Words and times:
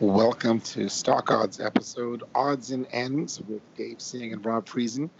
Welcome 0.00 0.60
to 0.60 0.88
Stock 0.88 1.30
Odds 1.30 1.58
episode 1.60 2.22
Odds 2.34 2.70
and 2.70 2.86
Ends 2.92 3.40
with 3.48 3.62
Dave 3.76 4.00
Singh 4.00 4.32
and 4.32 4.44
Rob 4.44 4.66
Friesen. 4.66 5.10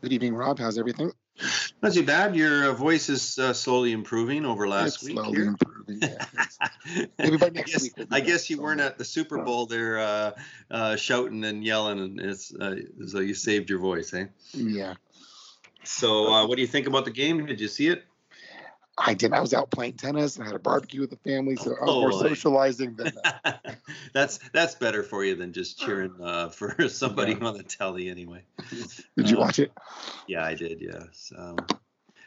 Good 0.00 0.12
evening, 0.12 0.34
Rob. 0.34 0.58
How's 0.58 0.78
everything? 0.78 1.10
Not 1.82 1.92
too 1.92 2.04
bad. 2.04 2.36
Your 2.36 2.70
uh, 2.70 2.72
voice 2.74 3.08
is 3.08 3.38
uh, 3.38 3.52
slowly 3.52 3.90
improving 3.92 4.44
over 4.44 4.68
last 4.68 4.96
it's 4.96 5.04
week. 5.04 5.14
Slowly 5.14 5.32
here. 5.38 5.46
improving. 5.48 5.98
Yeah. 6.00 7.06
Maybe 7.18 7.36
by 7.38 7.48
next 7.48 7.70
I 7.70 7.72
guess, 7.72 7.82
week. 7.82 7.92
we'll 7.96 8.06
I 8.12 8.20
guess 8.20 8.50
you 8.50 8.60
weren't 8.60 8.80
at 8.80 8.98
the 8.98 9.04
Super 9.04 9.38
Bowl 9.42 9.66
there 9.66 9.98
uh, 9.98 10.30
uh, 10.70 10.96
shouting 10.96 11.42
and 11.44 11.64
yelling, 11.64 11.98
and 11.98 12.20
it's 12.20 12.54
uh, 12.54 12.76
so 13.08 13.18
you 13.18 13.34
saved 13.34 13.68
your 13.68 13.80
voice, 13.80 14.14
eh? 14.14 14.26
Yeah, 14.52 14.94
So, 15.82 16.32
uh, 16.32 16.46
what 16.46 16.54
do 16.54 16.62
you 16.62 16.68
think 16.68 16.86
about 16.86 17.04
the 17.04 17.10
game? 17.10 17.44
Did 17.46 17.60
you 17.60 17.68
see 17.68 17.88
it? 17.88 18.04
I 18.98 19.14
did. 19.14 19.32
I 19.32 19.40
was 19.40 19.54
out 19.54 19.70
playing 19.70 19.94
tennis 19.94 20.36
and 20.36 20.44
I 20.44 20.48
had 20.48 20.56
a 20.56 20.58
barbecue 20.58 21.00
with 21.00 21.10
the 21.10 21.16
family, 21.16 21.56
so 21.56 21.74
I 21.74 21.84
was 21.84 21.94
more 21.94 22.12
socializing 22.28 22.94
than 22.96 23.12
uh, 23.24 23.52
that's 24.12 24.38
that's 24.52 24.74
better 24.74 25.02
for 25.02 25.24
you 25.24 25.34
than 25.34 25.52
just 25.52 25.78
cheering 25.78 26.14
uh, 26.22 26.48
for 26.50 26.88
somebody 26.88 27.34
on 27.34 27.56
the 27.56 27.62
telly, 27.62 28.10
anyway. 28.10 28.42
Did 29.16 29.30
you 29.30 29.38
Uh, 29.38 29.40
watch 29.40 29.58
it? 29.58 29.72
Yeah, 30.26 30.44
I 30.44 30.54
did. 30.54 30.80
Yes. 30.80 31.32
Um, 31.36 31.56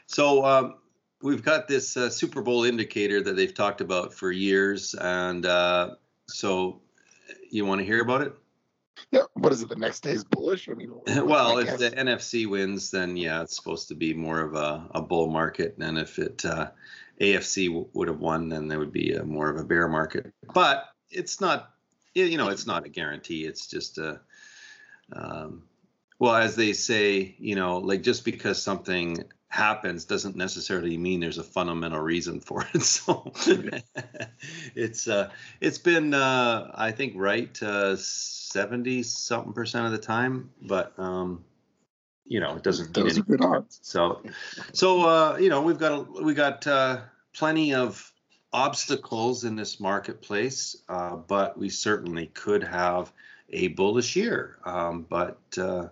so 0.08 0.44
um, 0.44 0.76
we've 1.22 1.44
got 1.44 1.68
this 1.68 1.96
uh, 1.98 2.10
Super 2.10 2.42
Bowl 2.42 2.64
indicator 2.64 3.22
that 3.22 3.36
they've 3.36 3.54
talked 3.54 3.82
about 3.82 4.14
for 4.14 4.32
years, 4.32 4.96
and 4.96 5.46
uh, 5.46 5.92
so 6.28 6.82
you 7.52 7.66
want 7.66 7.80
to 7.80 7.86
hear 7.86 8.02
about 8.02 8.22
it? 8.22 8.34
Yeah. 9.12 9.24
What 9.34 9.52
is 9.52 9.62
it? 9.62 9.70
The 9.70 9.76
next 9.76 10.02
day 10.02 10.12
is 10.12 10.24
bullish. 10.24 10.70
I 10.70 10.74
mean, 10.74 10.92
well, 11.08 11.58
I 11.58 11.64
if 11.64 11.78
the 11.78 11.92
NFC 11.92 12.48
wins, 12.48 12.92
then 12.92 13.18
yeah, 13.18 13.42
it's 13.42 13.56
supposed 13.56 13.88
to 13.90 13.96
be 13.96 14.14
more 14.14 14.42
of 14.42 14.56
a, 14.56 14.88
a 14.92 15.02
bull 15.02 15.30
market, 15.30 15.76
and 15.80 15.98
if 15.98 16.20
it 16.20 16.46
uh, 16.46 16.72
AFC 17.20 17.68
w- 17.68 17.88
would 17.94 18.08
have 18.08 18.20
won, 18.20 18.50
then 18.50 18.68
there 18.68 18.80
would 18.80 18.92
be 18.94 19.14
a, 19.14 19.24
more 19.24 19.50
of 19.50 19.58
a 19.58 19.64
bear 19.64 19.88
market. 19.88 20.34
But 20.54 20.86
it's 21.10 21.40
not, 21.40 21.72
you 22.14 22.38
know, 22.38 22.50
it's 22.50 22.68
not 22.68 22.86
a 22.86 22.90
guarantee. 22.90 23.46
It's 23.46 23.68
just 23.68 23.98
a, 23.98 24.22
um, 25.14 25.64
well, 26.20 26.36
as 26.36 26.56
they 26.56 26.74
say, 26.74 27.36
you 27.38 27.56
know, 27.56 27.78
like 27.78 28.02
just 28.02 28.26
because 28.26 28.62
something 28.62 29.24
happens 29.56 30.04
doesn't 30.04 30.36
necessarily 30.36 30.98
mean 30.98 31.22
there's 31.22 31.38
a 31.38 31.44
fundamental 31.44 32.02
reason 32.02 32.40
for 32.42 32.66
it. 32.74 32.84
So 32.84 33.32
it's 34.76 35.08
uh, 35.08 35.30
it's 35.62 35.78
been 35.78 36.14
uh, 36.14 36.72
I 36.76 36.92
think 36.92 37.14
right 37.16 37.64
uh, 37.64 37.96
seventy 37.96 39.02
something 39.02 39.54
percent 39.54 39.86
of 39.86 39.92
the 39.92 39.98
time, 39.98 40.52
but 40.62 40.94
um, 41.00 41.44
you 42.26 42.40
know 42.42 42.56
it 42.56 42.64
doesn't 42.64 42.94
those 42.94 43.18
are 43.18 43.24
good 43.24 43.44
odds. 43.44 43.80
So 43.82 44.22
so 44.74 45.08
uh, 45.08 45.38
you 45.38 45.50
know 45.50 45.62
we've 45.62 45.80
got 45.80 45.94
a, 45.94 46.24
we 46.24 46.34
got 46.34 46.68
uh, 46.68 47.00
plenty 47.34 47.74
of 47.74 48.12
obstacles 48.52 49.46
in 49.46 49.56
this 49.56 49.80
marketplace, 49.80 50.76
uh, 50.90 51.16
but 51.16 51.58
we 51.58 51.70
certainly 51.70 52.28
could 52.28 52.64
have 52.64 53.12
a 53.50 53.70
bullish 53.70 54.16
year. 54.16 54.58
Um, 54.66 55.06
but 55.10 55.40
uh, 55.58 55.88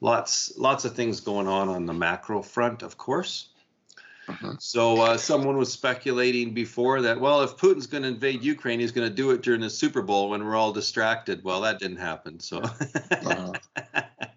lots 0.00 0.56
lots 0.58 0.84
of 0.84 0.94
things 0.94 1.20
going 1.20 1.46
on 1.48 1.68
on 1.68 1.86
the 1.86 1.92
macro 1.94 2.42
front, 2.42 2.82
of 2.82 2.96
course. 2.98 3.48
Mhm. 4.28 4.60
So 4.60 5.00
uh, 5.00 5.16
someone 5.16 5.56
was 5.56 5.72
speculating 5.72 6.52
before 6.52 7.00
that, 7.02 7.20
well, 7.20 7.42
if 7.42 7.56
Putin's 7.56 7.86
going 7.86 8.02
to 8.02 8.08
invade 8.08 8.42
Ukraine, 8.42 8.80
he's 8.80 8.90
going 8.90 9.08
to 9.08 9.14
do 9.14 9.30
it 9.30 9.40
during 9.42 9.60
the 9.60 9.70
Super 9.70 10.02
Bowl 10.02 10.30
when 10.30 10.44
we're 10.44 10.56
all 10.56 10.72
distracted. 10.72 11.44
Well, 11.44 11.60
that 11.60 11.78
didn't 11.78 11.98
happen. 11.98 12.40
So 12.40 12.60
Uh, 13.12 13.52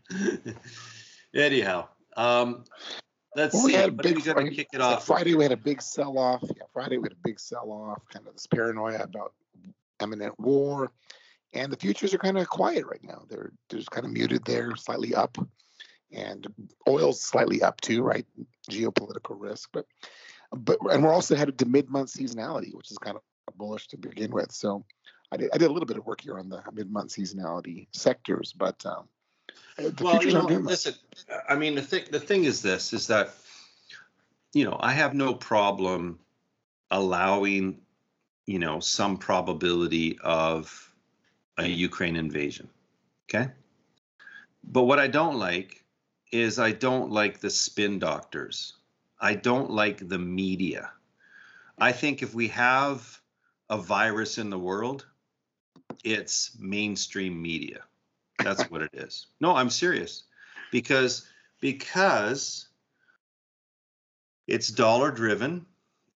anyhow, 1.34 1.88
um, 2.16 2.66
let's 3.36 3.54
Well, 3.54 3.64
see. 3.64 3.68
we 3.68 3.74
had 3.74 3.90
a 3.90 3.92
big 3.92 4.22
Friday, 4.22 4.56
kick 4.56 4.68
it 4.74 4.82
off? 4.82 5.06
Friday 5.06 5.36
we 5.36 5.44
had 5.44 5.52
a 5.52 5.58
big 5.58 5.82
sell 5.82 6.18
off. 6.18 6.44
Yeah, 6.44 6.64
Friday 6.74 6.98
we 6.98 7.06
had 7.06 7.14
a 7.14 7.24
big 7.24 7.40
sell 7.40 7.72
off. 7.72 8.02
Kind 8.14 8.28
of 8.28 8.34
this 8.34 8.48
paranoia 8.48 9.02
about 9.04 9.34
imminent 10.02 10.40
war, 10.40 10.92
and 11.54 11.72
the 11.72 11.78
futures 11.78 12.14
are 12.14 12.20
kind 12.20 12.38
of 12.38 12.48
quiet 12.50 12.86
right 12.86 13.04
now. 13.04 13.24
They're 13.30 13.52
they're 13.70 13.80
just 13.80 13.92
kind 13.92 14.06
of 14.06 14.12
muted 14.12 14.46
there, 14.46 14.76
slightly 14.76 15.16
up, 15.16 15.38
and 16.12 16.48
oil's 16.88 17.22
slightly 17.22 17.62
up 17.62 17.82
too, 17.82 18.04
right? 18.04 18.26
Geopolitical 18.70 19.36
risk, 19.38 19.70
but 19.74 19.86
but 20.52 20.78
and 20.92 21.04
we're 21.04 21.14
also 21.14 21.36
headed 21.36 21.60
to 21.60 21.66
mid 21.66 21.90
month 21.90 22.10
seasonality, 22.10 22.74
which 22.74 22.92
is 22.92 22.98
kind 22.98 23.18
of 23.18 23.24
bullish 23.58 23.88
to 23.90 23.98
begin 23.98 24.32
with. 24.32 24.52
So. 24.52 24.86
I 25.32 25.38
did, 25.38 25.50
I 25.54 25.60
did 25.60 25.70
a 25.70 25.72
little 25.72 25.86
bit 25.86 25.98
of 25.98 26.08
work 26.08 26.22
here 26.22 26.40
on 26.40 26.50
the 26.50 26.64
mid-month 26.74 27.12
seasonality 27.12 27.86
sectors, 27.92 28.52
but 28.52 28.84
um, 28.84 29.08
the 29.78 30.04
well, 30.04 30.14
futures 30.14 30.26
you 30.26 30.32
know, 30.34 30.38
aren't 30.40 30.50
doing 30.50 30.64
much. 30.64 30.72
listen. 30.72 30.96
I 31.48 31.56
mean, 31.56 31.76
the 31.76 31.82
thing 31.82 32.06
the 32.12 32.20
thing 32.20 32.46
is 32.46 32.62
this: 32.62 32.94
is 32.94 33.08
that 33.08 33.36
you 34.54 34.66
know 34.66 34.78
I 34.80 34.94
have 34.94 35.14
no 35.14 35.34
problem 35.34 36.20
allowing 36.92 37.82
you 38.48 38.60
know 38.60 38.80
some 38.80 39.18
probability 39.18 40.18
of 40.24 40.89
a 41.60 41.68
Ukraine 41.68 42.16
invasion. 42.16 42.70
Okay, 43.30 43.52
but 44.64 44.84
what 44.84 45.00
I 45.00 45.08
don't 45.08 45.36
like 45.36 45.84
is 46.32 46.60
I 46.60 46.72
don't 46.72 47.12
like 47.12 47.40
the 47.40 47.50
spin 47.50 48.00
doctors. 48.00 48.74
I 49.20 49.36
don't 49.36 49.72
like 49.72 50.08
the 50.08 50.20
media. 50.20 50.92
I 51.78 51.92
think 51.92 52.22
if 52.22 52.34
we 52.34 52.48
have 52.50 53.20
a 53.70 53.78
virus 53.78 54.38
in 54.38 54.50
the 54.50 54.60
world, 54.60 55.06
it's 56.04 56.58
mainstream 56.60 57.42
media. 57.42 57.84
That's 58.44 58.64
what 58.72 58.82
it 58.82 58.92
is. 58.94 59.28
No, 59.40 59.56
I'm 59.56 59.70
serious. 59.70 60.24
Because 60.72 61.28
because 61.60 62.68
it's 64.48 64.70
dollar 64.70 65.12
driven 65.12 65.66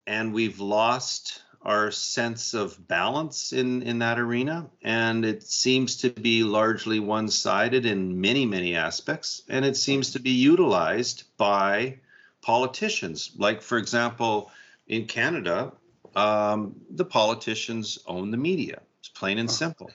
and 0.07 0.33
we've 0.33 0.61
lost 0.61 1.43
our 1.65 1.91
sense 1.91 2.55
of 2.55 2.89
balance 2.89 3.53
in 3.53 3.83
in 3.83 4.01
that 4.01 4.19
arena 4.19 4.69
and 4.83 5.25
it 5.25 5.43
seems 5.43 5.97
to 5.97 6.11
be 6.11 6.43
largely 6.43 6.99
one-sided 7.01 7.87
in 7.87 8.21
many 8.21 8.47
many 8.47 8.75
aspects 8.75 9.43
and 9.49 9.65
it 9.65 9.77
seems 9.77 10.13
to 10.13 10.21
be 10.21 10.31
utilized 10.31 11.25
by 11.37 11.99
politicians 12.41 13.33
like 13.37 13.63
for 13.63 13.79
example 13.79 14.51
in 14.89 15.07
Canada 15.07 15.73
um, 16.17 16.75
the 16.91 17.05
politicians 17.05 17.99
own 18.07 18.31
the 18.31 18.37
media 18.37 18.81
it's 18.99 19.09
plain 19.09 19.39
and 19.39 19.51
simple 19.51 19.91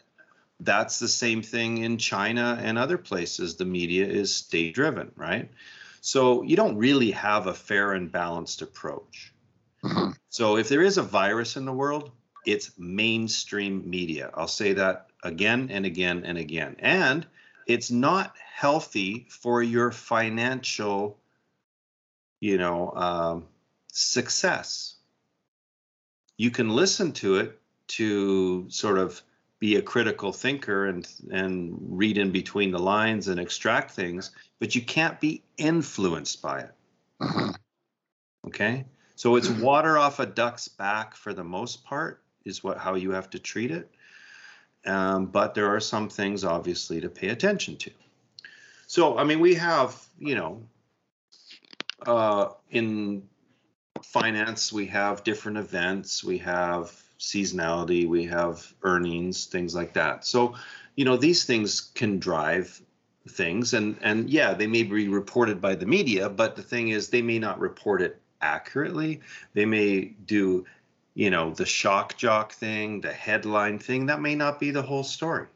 that's 0.59 0.99
the 0.99 1.07
same 1.07 1.41
thing 1.41 1.79
in 1.79 1.97
China 1.97 2.57
and 2.59 2.77
other 2.77 2.97
places. 2.97 3.55
The 3.55 3.65
media 3.65 4.05
is 4.07 4.33
state 4.33 4.73
driven, 4.73 5.11
right? 5.15 5.51
So 6.01 6.41
you 6.43 6.55
don't 6.55 6.77
really 6.77 7.11
have 7.11 7.47
a 7.47 7.53
fair 7.53 7.93
and 7.93 8.11
balanced 8.11 8.61
approach. 8.61 9.33
Mhm. 9.83 10.16
So 10.37 10.57
if 10.57 10.69
there 10.69 10.83
is 10.83 10.99
a 10.99 11.01
virus 11.01 11.57
in 11.57 11.65
the 11.65 11.73
world, 11.73 12.11
it's 12.45 12.69
mainstream 12.77 13.89
media. 13.89 14.29
I'll 14.35 14.47
say 14.47 14.73
that 14.73 15.07
again 15.23 15.69
and 15.71 15.83
again 15.83 16.25
and 16.25 16.37
again. 16.37 16.75
And 16.77 17.25
it's 17.65 17.89
not 17.89 18.35
healthy 18.37 19.25
for 19.31 19.63
your 19.63 19.91
financial, 19.91 21.17
you 22.39 22.59
know, 22.59 22.91
um, 22.91 23.47
success. 23.91 24.97
You 26.37 26.51
can 26.51 26.69
listen 26.69 27.13
to 27.13 27.37
it 27.37 27.59
to 27.97 28.69
sort 28.69 28.99
of 28.99 29.19
be 29.57 29.77
a 29.77 29.81
critical 29.81 30.31
thinker 30.31 30.85
and 30.85 31.09
and 31.31 31.79
read 31.81 32.19
in 32.19 32.31
between 32.31 32.69
the 32.69 32.77
lines 32.77 33.27
and 33.27 33.39
extract 33.39 33.89
things, 33.89 34.29
but 34.59 34.75
you 34.75 34.83
can't 34.83 35.19
be 35.19 35.41
influenced 35.57 36.43
by 36.43 36.59
it. 36.59 36.75
Mhm. 37.21 37.55
Okay, 38.45 38.85
so 39.17 39.35
it's 39.35 39.49
water 39.49 39.97
off 39.97 40.19
a 40.19 40.27
duck's 40.27 40.67
back 40.67 41.15
for 41.15 41.33
the 41.33 41.43
most 41.43 41.83
part 41.83 42.21
is 42.45 42.63
what 42.63 42.77
how 42.77 42.93
you 42.93 43.11
have 43.13 43.31
to 43.31 43.39
treat 43.39 43.71
it. 43.71 43.89
Um, 44.85 45.25
but 45.25 45.55
there 45.55 45.75
are 45.75 45.79
some 45.79 46.07
things 46.07 46.43
obviously 46.43 47.01
to 47.01 47.09
pay 47.09 47.29
attention 47.29 47.77
to. 47.77 47.91
So 48.85 49.17
I 49.17 49.23
mean, 49.23 49.39
we 49.39 49.55
have 49.55 49.99
you 50.19 50.35
know, 50.35 50.61
uh, 52.05 52.49
in 52.69 53.23
finance 54.03 54.71
we 54.71 54.85
have 54.85 55.23
different 55.23 55.57
events, 55.57 56.23
we 56.23 56.37
have 56.37 56.95
seasonality, 57.19 58.07
we 58.07 58.25
have 58.25 58.71
earnings, 58.83 59.47
things 59.47 59.73
like 59.73 59.93
that. 59.93 60.25
So 60.25 60.53
you 60.95 61.05
know 61.05 61.17
these 61.17 61.43
things 61.43 61.81
can 61.95 62.19
drive 62.19 62.79
things 63.27 63.73
and 63.73 63.97
and 64.01 64.29
yeah 64.29 64.53
they 64.53 64.67
may 64.67 64.83
be 64.83 65.07
reported 65.07 65.59
by 65.59 65.75
the 65.75 65.85
media 65.85 66.29
but 66.29 66.55
the 66.55 66.61
thing 66.61 66.89
is 66.89 67.09
they 67.09 67.21
may 67.21 67.37
not 67.37 67.59
report 67.59 68.01
it 68.01 68.21
accurately. 68.41 69.21
They 69.53 69.65
may 69.65 70.13
do 70.25 70.65
you 71.13 71.29
know 71.29 71.51
the 71.51 71.65
shock 71.65 72.17
jock 72.17 72.53
thing 72.53 73.01
the 73.01 73.13
headline 73.13 73.79
thing. 73.79 74.07
That 74.07 74.21
may 74.21 74.35
not 74.35 74.59
be 74.59 74.71
the 74.71 74.81
whole 74.81 75.03
story. 75.03 75.47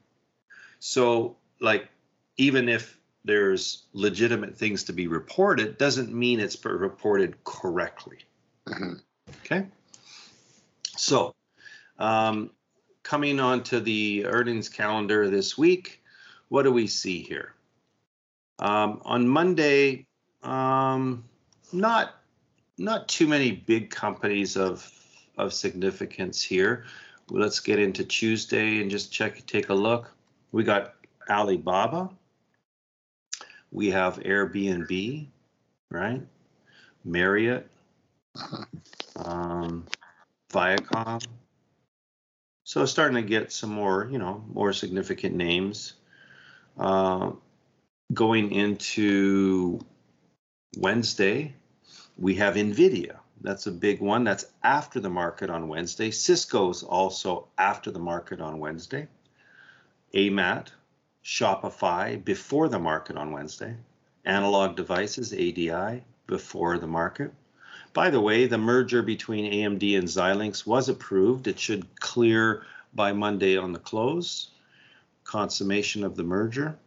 So 0.79 1.37
like 1.59 1.89
even 2.37 2.69
if 2.69 2.97
there's 3.23 3.83
legitimate 3.93 4.57
things 4.57 4.85
to 4.85 4.93
be 4.93 5.07
reported 5.07 5.77
doesn't 5.77 6.11
mean 6.11 6.39
it's 6.39 6.63
reported 6.65 7.43
correctly. 7.43 8.19
Mhm. 8.67 9.01
okay? 9.43 9.67
So 10.97 11.35
um, 11.99 12.49
coming 13.03 13.39
on 13.39 13.63
to 13.63 13.79
the 13.79 14.25
earnings 14.25 14.69
calendar 14.69 15.29
this 15.29 15.57
week 15.57 16.01
what 16.51 16.63
do 16.63 16.71
we 16.73 16.85
see 16.85 17.21
here? 17.21 17.53
Um, 18.59 19.01
on 19.05 19.25
Monday, 19.25 20.05
um, 20.43 21.23
not 21.71 22.20
not 22.81 23.07
too 23.07 23.27
many 23.27 23.51
big 23.51 23.89
companies 23.89 24.57
of 24.57 24.89
of 25.37 25.53
significance 25.53 26.41
here. 26.41 26.85
let's 27.29 27.61
get 27.61 27.79
into 27.79 28.03
Tuesday 28.03 28.81
and 28.81 28.91
just 28.91 29.11
check, 29.11 29.45
take 29.45 29.69
a 29.69 29.73
look. 29.73 30.11
We 30.51 30.65
got 30.65 30.95
Alibaba. 31.29 32.09
We 33.71 33.89
have 33.91 34.17
Airbnb, 34.19 35.27
right? 35.89 36.21
Marriott, 37.05 37.69
um, 39.15 39.87
Viacom. 40.51 41.23
So 42.65 42.85
starting 42.85 43.15
to 43.15 43.27
get 43.27 43.53
some 43.53 43.69
more, 43.69 44.09
you 44.11 44.17
know, 44.17 44.43
more 44.53 44.73
significant 44.73 45.35
names. 45.35 45.93
Uh, 46.77 47.31
going 48.13 48.51
into 48.51 49.79
Wednesday, 50.77 51.53
we 52.21 52.35
have 52.35 52.53
NVIDIA. 52.53 53.17
That's 53.41 53.65
a 53.65 53.71
big 53.71 53.99
one. 53.99 54.23
That's 54.23 54.45
after 54.61 54.99
the 54.99 55.09
market 55.09 55.49
on 55.49 55.67
Wednesday. 55.67 56.11
Cisco's 56.11 56.83
also 56.83 57.47
after 57.57 57.89
the 57.89 57.99
market 57.99 58.39
on 58.39 58.59
Wednesday. 58.59 59.07
AMAT, 60.13 60.67
Shopify 61.25 62.23
before 62.23 62.69
the 62.69 62.77
market 62.77 63.17
on 63.17 63.31
Wednesday. 63.31 63.75
Analog 64.23 64.75
Devices, 64.75 65.33
ADI, 65.33 66.03
before 66.27 66.77
the 66.77 66.85
market. 66.85 67.33
By 67.93 68.11
the 68.11 68.21
way, 68.21 68.45
the 68.45 68.59
merger 68.59 69.01
between 69.01 69.51
AMD 69.51 69.97
and 69.97 70.07
Xilinx 70.07 70.67
was 70.67 70.89
approved. 70.89 71.47
It 71.47 71.59
should 71.59 71.99
clear 71.99 72.63
by 72.93 73.13
Monday 73.13 73.57
on 73.57 73.73
the 73.73 73.79
close. 73.79 74.51
Consummation 75.23 76.03
of 76.03 76.15
the 76.15 76.23
merger. 76.23 76.77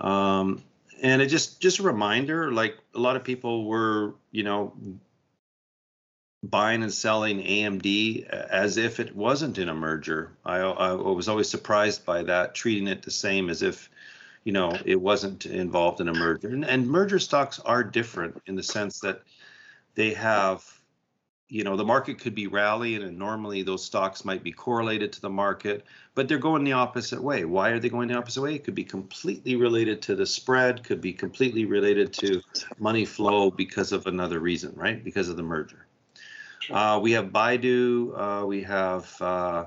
Um, 0.00 0.62
and 1.02 1.22
it 1.22 1.26
just 1.26 1.60
just 1.60 1.78
a 1.78 1.82
reminder, 1.82 2.52
like 2.52 2.76
a 2.94 2.98
lot 2.98 3.16
of 3.16 3.24
people 3.24 3.64
were, 3.66 4.14
you 4.30 4.42
know, 4.42 4.72
buying 6.42 6.82
and 6.82 6.92
selling 6.92 7.42
AMD 7.42 8.28
as 8.28 8.76
if 8.76 9.00
it 9.00 9.14
wasn't 9.14 9.58
in 9.58 9.68
a 9.68 9.74
merger. 9.74 10.32
I, 10.44 10.58
I 10.58 10.92
was 10.92 11.28
always 11.28 11.48
surprised 11.48 12.04
by 12.04 12.22
that, 12.24 12.54
treating 12.54 12.86
it 12.86 13.02
the 13.02 13.10
same 13.10 13.50
as 13.50 13.62
if, 13.62 13.90
you 14.44 14.52
know, 14.52 14.76
it 14.84 15.00
wasn't 15.00 15.46
involved 15.46 16.00
in 16.00 16.08
a 16.08 16.14
merger. 16.14 16.48
And, 16.48 16.64
and 16.64 16.88
merger 16.88 17.18
stocks 17.18 17.58
are 17.60 17.82
different 17.82 18.40
in 18.46 18.54
the 18.54 18.62
sense 18.62 19.00
that 19.00 19.22
they 19.94 20.14
have, 20.14 20.77
you 21.48 21.64
know, 21.64 21.76
the 21.76 21.84
market 21.84 22.18
could 22.18 22.34
be 22.34 22.46
rallying, 22.46 23.02
and 23.02 23.18
normally 23.18 23.62
those 23.62 23.84
stocks 23.84 24.24
might 24.24 24.44
be 24.44 24.52
correlated 24.52 25.12
to 25.14 25.20
the 25.20 25.30
market, 25.30 25.84
but 26.14 26.28
they're 26.28 26.38
going 26.38 26.62
the 26.62 26.72
opposite 26.72 27.22
way. 27.22 27.44
Why 27.46 27.70
are 27.70 27.78
they 27.78 27.88
going 27.88 28.08
the 28.08 28.18
opposite 28.18 28.42
way? 28.42 28.54
It 28.54 28.64
could 28.64 28.74
be 28.74 28.84
completely 28.84 29.56
related 29.56 30.02
to 30.02 30.14
the 30.14 30.26
spread, 30.26 30.84
could 30.84 31.00
be 31.00 31.12
completely 31.12 31.64
related 31.64 32.12
to 32.14 32.42
money 32.78 33.06
flow 33.06 33.50
because 33.50 33.92
of 33.92 34.06
another 34.06 34.40
reason, 34.40 34.74
right? 34.76 35.02
Because 35.02 35.30
of 35.30 35.36
the 35.36 35.42
merger. 35.42 35.86
Uh, 36.70 37.00
we 37.02 37.12
have 37.12 37.26
Baidu. 37.26 38.42
Uh, 38.42 38.46
we 38.46 38.62
have 38.64 39.22
uh, 39.22 39.64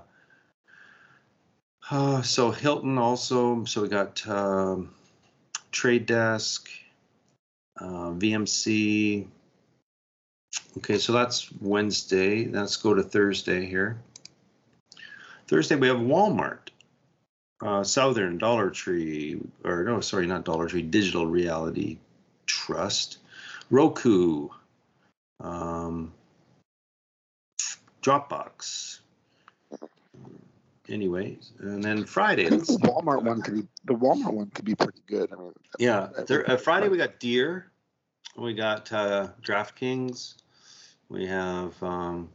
uh, 1.89 2.21
so 2.21 2.51
Hilton 2.51 2.99
also. 2.99 3.65
So 3.65 3.81
we 3.81 3.87
got 3.87 4.27
um, 4.27 4.93
Trade 5.71 6.05
Desk, 6.05 6.69
uh, 7.79 8.11
VMC. 8.11 9.25
Okay, 10.77 10.97
so 10.97 11.13
that's 11.13 11.51
Wednesday. 11.61 12.45
Let's 12.45 12.77
go 12.77 12.93
to 12.93 13.03
Thursday 13.03 13.65
here. 13.65 14.01
Thursday 15.47 15.75
we 15.75 15.87
have 15.87 15.97
Walmart, 15.97 16.69
uh, 17.61 17.83
Southern 17.83 18.37
Dollar 18.37 18.69
Tree, 18.69 19.39
or 19.65 19.83
no, 19.83 19.99
sorry, 19.99 20.27
not 20.27 20.45
Dollar 20.45 20.67
Tree, 20.67 20.81
Digital 20.81 21.27
Reality 21.27 21.97
Trust, 22.45 23.17
Roku. 23.69 24.49
Um, 25.41 26.13
Dropbox. 28.01 28.99
Anyways, 30.89 31.51
and 31.59 31.83
then 31.83 32.05
Friday. 32.05 32.49
the 32.49 32.57
Walmart 32.83 33.23
one 33.23 33.41
could 33.41 33.53
be 33.53 33.67
the 33.85 33.93
Walmart 33.93 34.33
one 34.33 34.49
could 34.49 34.65
be 34.65 34.75
pretty 34.75 35.01
good. 35.07 35.31
I 35.31 35.35
mean, 35.37 35.53
yeah. 35.79 36.09
There, 36.27 36.49
uh, 36.49 36.57
Friday 36.57 36.89
we 36.89 36.97
got 36.97 37.19
Deere, 37.19 37.71
we 38.35 38.53
got 38.53 38.91
uh, 38.91 39.29
DraftKings, 39.41 40.40
we 41.11 41.25
have. 41.27 41.81
Um, 41.83 42.29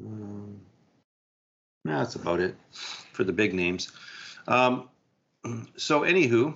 um, 0.00 0.60
that's 1.84 2.14
about 2.14 2.40
it 2.40 2.54
for 3.12 3.24
the 3.24 3.32
big 3.32 3.52
names. 3.52 3.90
Um, 4.46 4.88
so, 5.76 6.02
anywho, 6.02 6.54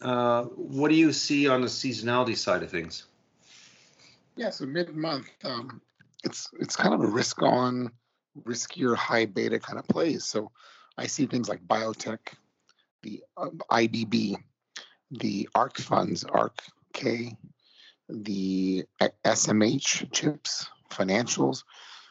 uh, 0.00 0.44
what 0.44 0.88
do 0.88 0.94
you 0.94 1.12
see 1.12 1.48
on 1.48 1.60
the 1.60 1.66
seasonality 1.66 2.36
side 2.36 2.62
of 2.62 2.70
things? 2.70 3.04
Yeah, 4.36 4.50
so 4.50 4.66
mid-month, 4.66 5.30
um, 5.44 5.80
it's 6.22 6.48
it's 6.60 6.76
kind 6.76 6.94
of 6.94 7.00
a 7.00 7.06
risk-on, 7.06 7.90
riskier, 8.42 8.94
high 8.94 9.26
beta 9.26 9.58
kind 9.58 9.78
of 9.78 9.88
plays. 9.88 10.24
So 10.24 10.50
I 10.96 11.06
see 11.06 11.26
things 11.26 11.48
like 11.48 11.66
biotech, 11.66 12.18
the 13.02 13.22
um, 13.36 13.60
IBB, 13.70 14.36
the 15.10 15.48
ARK 15.54 15.78
funds, 15.78 16.24
ARK 16.24 16.62
K, 16.92 17.36
the 18.08 18.84
SMH 19.24 20.12
chips, 20.12 20.68
financials. 20.90 21.64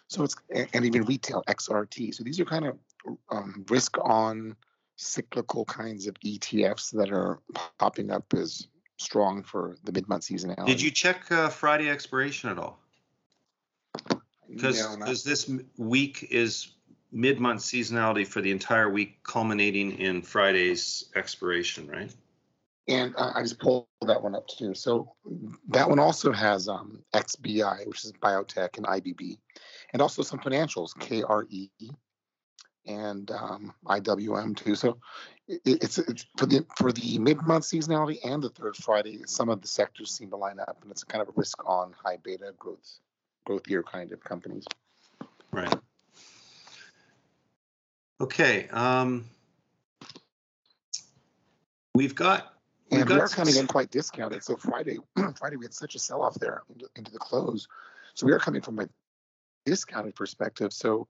So 0.07 0.23
it's 0.23 0.35
and 0.51 0.85
even 0.85 1.03
retail 1.03 1.43
XRT. 1.47 2.13
So 2.13 2.23
these 2.23 2.39
are 2.39 2.45
kind 2.45 2.65
of 2.65 2.77
um, 3.29 3.65
risk-on, 3.69 4.55
cyclical 4.95 5.65
kinds 5.65 6.07
of 6.07 6.15
ETFs 6.25 6.91
that 6.91 7.11
are 7.11 7.39
popping 7.79 8.11
up 8.11 8.25
as 8.33 8.67
strong 8.97 9.43
for 9.43 9.77
the 9.83 9.91
mid-month 9.91 10.23
seasonality. 10.23 10.67
Did 10.67 10.81
you 10.81 10.91
check 10.91 11.31
uh, 11.31 11.49
Friday 11.49 11.89
expiration 11.89 12.49
at 12.49 12.57
all? 12.59 12.79
Because 14.47 14.79
no, 14.97 15.05
this 15.05 15.51
week 15.77 16.27
is 16.29 16.73
mid-month 17.11 17.61
seasonality 17.61 18.27
for 18.27 18.41
the 18.41 18.51
entire 18.51 18.89
week, 18.89 19.23
culminating 19.23 19.93
in 19.99 20.21
Friday's 20.21 21.05
expiration, 21.15 21.87
right? 21.87 22.13
And 22.87 23.15
uh, 23.17 23.31
I 23.33 23.41
just 23.41 23.59
pulled 23.59 23.87
that 24.05 24.21
one 24.21 24.35
up 24.35 24.47
too. 24.47 24.75
So 24.75 25.13
that 25.69 25.89
one 25.89 25.99
also 25.99 26.31
has 26.31 26.67
um, 26.67 27.03
XBI, 27.13 27.87
which 27.87 28.05
is 28.05 28.11
biotech, 28.13 28.77
and 28.77 28.85
IBB, 28.85 29.37
and 29.93 30.01
also 30.01 30.21
some 30.21 30.39
financials, 30.39 30.95
KRE, 30.97 31.69
and 32.85 33.31
um, 33.31 33.73
IWM 33.85 34.55
too. 34.55 34.75
So 34.75 34.99
it, 35.47 35.61
it's 35.65 35.97
it's 35.97 36.25
for 36.37 36.45
the 36.45 36.65
for 36.75 36.91
the 36.91 37.17
mid 37.19 37.41
month 37.41 37.65
seasonality 37.65 38.19
and 38.23 38.43
the 38.43 38.49
third 38.49 38.75
Friday. 38.75 39.21
Some 39.25 39.49
of 39.49 39.61
the 39.61 39.67
sectors 39.67 40.11
seem 40.11 40.29
to 40.29 40.37
line 40.37 40.59
up, 40.59 40.77
and 40.81 40.91
it's 40.91 41.03
kind 41.03 41.21
of 41.21 41.29
a 41.29 41.33
risk 41.35 41.57
on 41.67 41.93
high 42.03 42.17
beta 42.23 42.53
growth 42.57 42.99
growth 43.45 43.67
year 43.67 43.83
kind 43.83 44.11
of 44.11 44.23
companies. 44.23 44.65
Right. 45.51 45.73
Okay. 48.21 48.67
Um, 48.69 49.25
we've 51.93 52.15
got. 52.15 52.54
We've 52.95 53.01
and 53.01 53.15
we 53.15 53.19
are 53.19 53.27
coming 53.27 53.55
in 53.55 53.67
quite 53.67 53.91
discounted. 53.91 54.43
So 54.43 54.55
Friday, 54.55 54.97
Friday 55.37 55.57
we 55.57 55.65
had 55.65 55.73
such 55.73 55.95
a 55.95 55.99
sell 55.99 56.21
off 56.21 56.35
there 56.35 56.63
into, 56.69 56.87
into 56.95 57.11
the 57.11 57.19
close. 57.19 57.67
So 58.13 58.25
we 58.25 58.31
are 58.31 58.39
coming 58.39 58.61
from 58.61 58.79
a 58.79 58.87
discounted 59.65 60.15
perspective. 60.15 60.71
So 60.71 61.07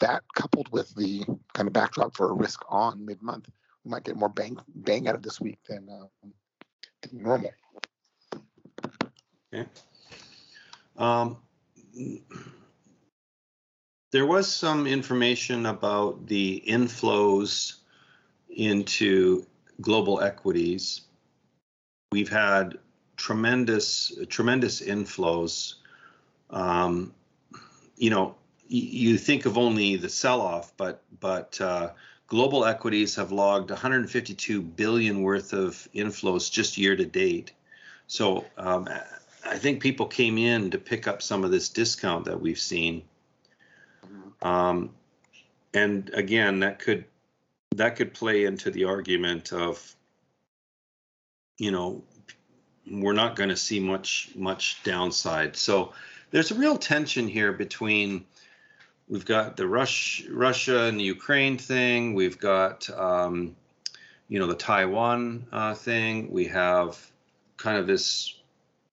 that 0.00 0.22
coupled 0.34 0.70
with 0.70 0.94
the 0.94 1.24
kind 1.54 1.66
of 1.66 1.72
backdrop 1.72 2.16
for 2.16 2.30
a 2.30 2.32
risk 2.34 2.62
on 2.68 3.04
mid 3.04 3.22
month, 3.22 3.48
we 3.84 3.90
might 3.90 4.04
get 4.04 4.16
more 4.16 4.28
bang 4.28 4.58
bang 4.74 5.08
out 5.08 5.14
of 5.14 5.22
this 5.22 5.40
week 5.40 5.58
than, 5.68 5.88
uh, 5.88 6.28
than 7.02 7.22
normal. 7.22 7.52
Okay. 9.52 9.68
Um, 10.96 11.38
there 14.10 14.26
was 14.26 14.52
some 14.52 14.86
information 14.86 15.66
about 15.66 16.26
the 16.26 16.62
inflows 16.66 17.76
into 18.48 19.46
global 19.80 20.20
equities. 20.20 21.02
We've 22.14 22.28
had 22.28 22.78
tremendous, 23.16 24.16
tremendous 24.28 24.80
inflows. 24.80 25.74
Um, 26.48 27.12
you 27.96 28.10
know, 28.10 28.36
you 28.68 29.18
think 29.18 29.46
of 29.46 29.58
only 29.58 29.96
the 29.96 30.08
sell-off, 30.08 30.76
but 30.76 31.02
but 31.18 31.60
uh, 31.60 31.90
global 32.28 32.66
equities 32.66 33.16
have 33.16 33.32
logged 33.32 33.70
152 33.70 34.62
billion 34.62 35.22
worth 35.22 35.52
of 35.52 35.88
inflows 35.92 36.48
just 36.48 36.78
year 36.78 36.94
to 36.94 37.04
date. 37.04 37.50
So 38.06 38.44
um, 38.58 38.88
I 39.44 39.58
think 39.58 39.82
people 39.82 40.06
came 40.06 40.38
in 40.38 40.70
to 40.70 40.78
pick 40.78 41.08
up 41.08 41.20
some 41.20 41.42
of 41.42 41.50
this 41.50 41.68
discount 41.68 42.26
that 42.26 42.40
we've 42.40 42.60
seen. 42.60 43.02
Um, 44.40 44.90
and 45.74 46.10
again, 46.14 46.60
that 46.60 46.78
could 46.78 47.06
that 47.74 47.96
could 47.96 48.14
play 48.14 48.44
into 48.44 48.70
the 48.70 48.84
argument 48.84 49.52
of, 49.52 49.96
you 51.58 51.70
know, 51.70 52.02
we're 52.90 53.12
not 53.12 53.36
going 53.36 53.48
to 53.48 53.56
see 53.56 53.80
much 53.80 54.30
much 54.34 54.82
downside. 54.82 55.56
So 55.56 55.92
there's 56.30 56.50
a 56.50 56.54
real 56.54 56.76
tension 56.76 57.28
here 57.28 57.52
between 57.52 58.26
we've 59.08 59.24
got 59.24 59.56
the 59.56 59.66
Rush, 59.66 60.24
Russia 60.30 60.84
and 60.84 60.98
the 60.98 61.04
Ukraine 61.04 61.58
thing. 61.58 62.14
We've 62.14 62.38
got, 62.38 62.88
um, 62.90 63.56
you 64.28 64.38
know, 64.38 64.46
the 64.46 64.54
Taiwan 64.54 65.46
uh, 65.52 65.74
thing. 65.74 66.30
We 66.30 66.46
have 66.46 66.98
kind 67.56 67.78
of 67.78 67.86
this 67.86 68.34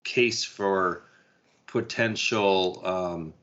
case 0.04 0.44
for 0.44 1.04
potential 1.68 2.82
um, 2.86 3.34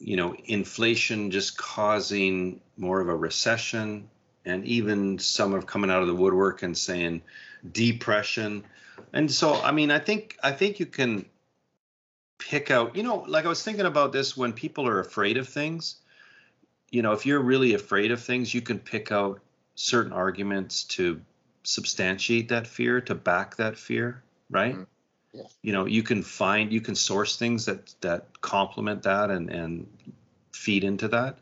you 0.00 0.16
know, 0.16 0.34
inflation 0.46 1.30
just 1.30 1.58
causing 1.58 2.60
more 2.78 3.00
of 3.00 3.08
a 3.08 3.14
recession, 3.14 4.08
and 4.50 4.64
even 4.64 5.18
some 5.18 5.54
are 5.54 5.62
coming 5.62 5.90
out 5.90 6.02
of 6.02 6.08
the 6.08 6.14
woodwork 6.14 6.62
and 6.62 6.76
saying 6.76 7.22
depression. 7.72 8.64
And 9.12 9.30
so, 9.30 9.54
I 9.54 9.72
mean, 9.72 9.90
I 9.90 9.98
think 9.98 10.36
I 10.42 10.52
think 10.52 10.80
you 10.80 10.86
can 10.86 11.24
pick 12.38 12.70
out, 12.70 12.96
you 12.96 13.02
know, 13.02 13.24
like 13.28 13.44
I 13.44 13.48
was 13.48 13.62
thinking 13.62 13.86
about 13.86 14.12
this 14.12 14.36
when 14.36 14.52
people 14.52 14.86
are 14.86 15.00
afraid 15.00 15.36
of 15.36 15.48
things. 15.48 15.96
You 16.90 17.02
know, 17.02 17.12
if 17.12 17.24
you're 17.24 17.40
really 17.40 17.74
afraid 17.74 18.10
of 18.10 18.20
things, 18.20 18.52
you 18.52 18.60
can 18.60 18.78
pick 18.78 19.12
out 19.12 19.40
certain 19.76 20.12
arguments 20.12 20.84
to 20.84 21.20
substantiate 21.62 22.48
that 22.48 22.66
fear, 22.66 23.00
to 23.02 23.14
back 23.14 23.56
that 23.56 23.76
fear, 23.76 24.22
right? 24.50 24.74
Mm-hmm. 24.74 24.82
Yeah. 25.32 25.42
You 25.62 25.72
know, 25.72 25.86
you 25.86 26.02
can 26.02 26.22
find, 26.24 26.72
you 26.72 26.80
can 26.80 26.96
source 26.96 27.36
things 27.36 27.66
that 27.66 27.94
that 28.00 28.40
complement 28.40 29.04
that 29.04 29.30
and 29.30 29.48
and 29.48 29.86
feed 30.52 30.82
into 30.82 31.08
that. 31.08 31.38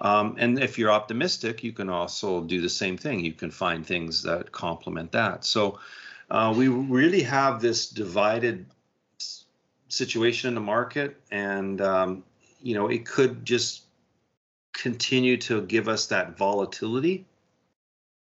Um, 0.00 0.36
and 0.38 0.58
if 0.58 0.78
you're 0.78 0.90
optimistic, 0.90 1.64
you 1.64 1.72
can 1.72 1.88
also 1.88 2.42
do 2.42 2.60
the 2.60 2.68
same 2.68 2.96
thing. 2.96 3.24
You 3.24 3.32
can 3.32 3.50
find 3.50 3.86
things 3.86 4.22
that 4.24 4.52
complement 4.52 5.12
that. 5.12 5.44
So 5.44 5.78
uh, 6.30 6.52
we 6.56 6.68
really 6.68 7.22
have 7.22 7.60
this 7.60 7.88
divided 7.88 8.66
situation 9.88 10.48
in 10.48 10.54
the 10.54 10.60
market, 10.60 11.20
and 11.30 11.80
um, 11.80 12.24
you 12.62 12.74
know 12.74 12.88
it 12.88 13.06
could 13.06 13.44
just 13.44 13.82
continue 14.72 15.36
to 15.38 15.62
give 15.62 15.88
us 15.88 16.06
that 16.06 16.36
volatility. 16.36 17.24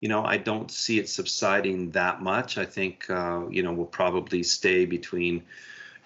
You 0.01 0.09
know, 0.09 0.25
I 0.25 0.37
don't 0.37 0.71
see 0.71 1.01
it 1.01 1.09
subsiding 1.09 1.91
that 1.91 2.23
much. 2.23 2.57
I 2.57 2.67
think 2.67 3.11
uh, 3.11 3.49
you 3.51 3.63
know 3.63 3.73
we'll 3.73 3.87
probably 3.87 4.45
stay 4.45 4.85
between 4.85 5.43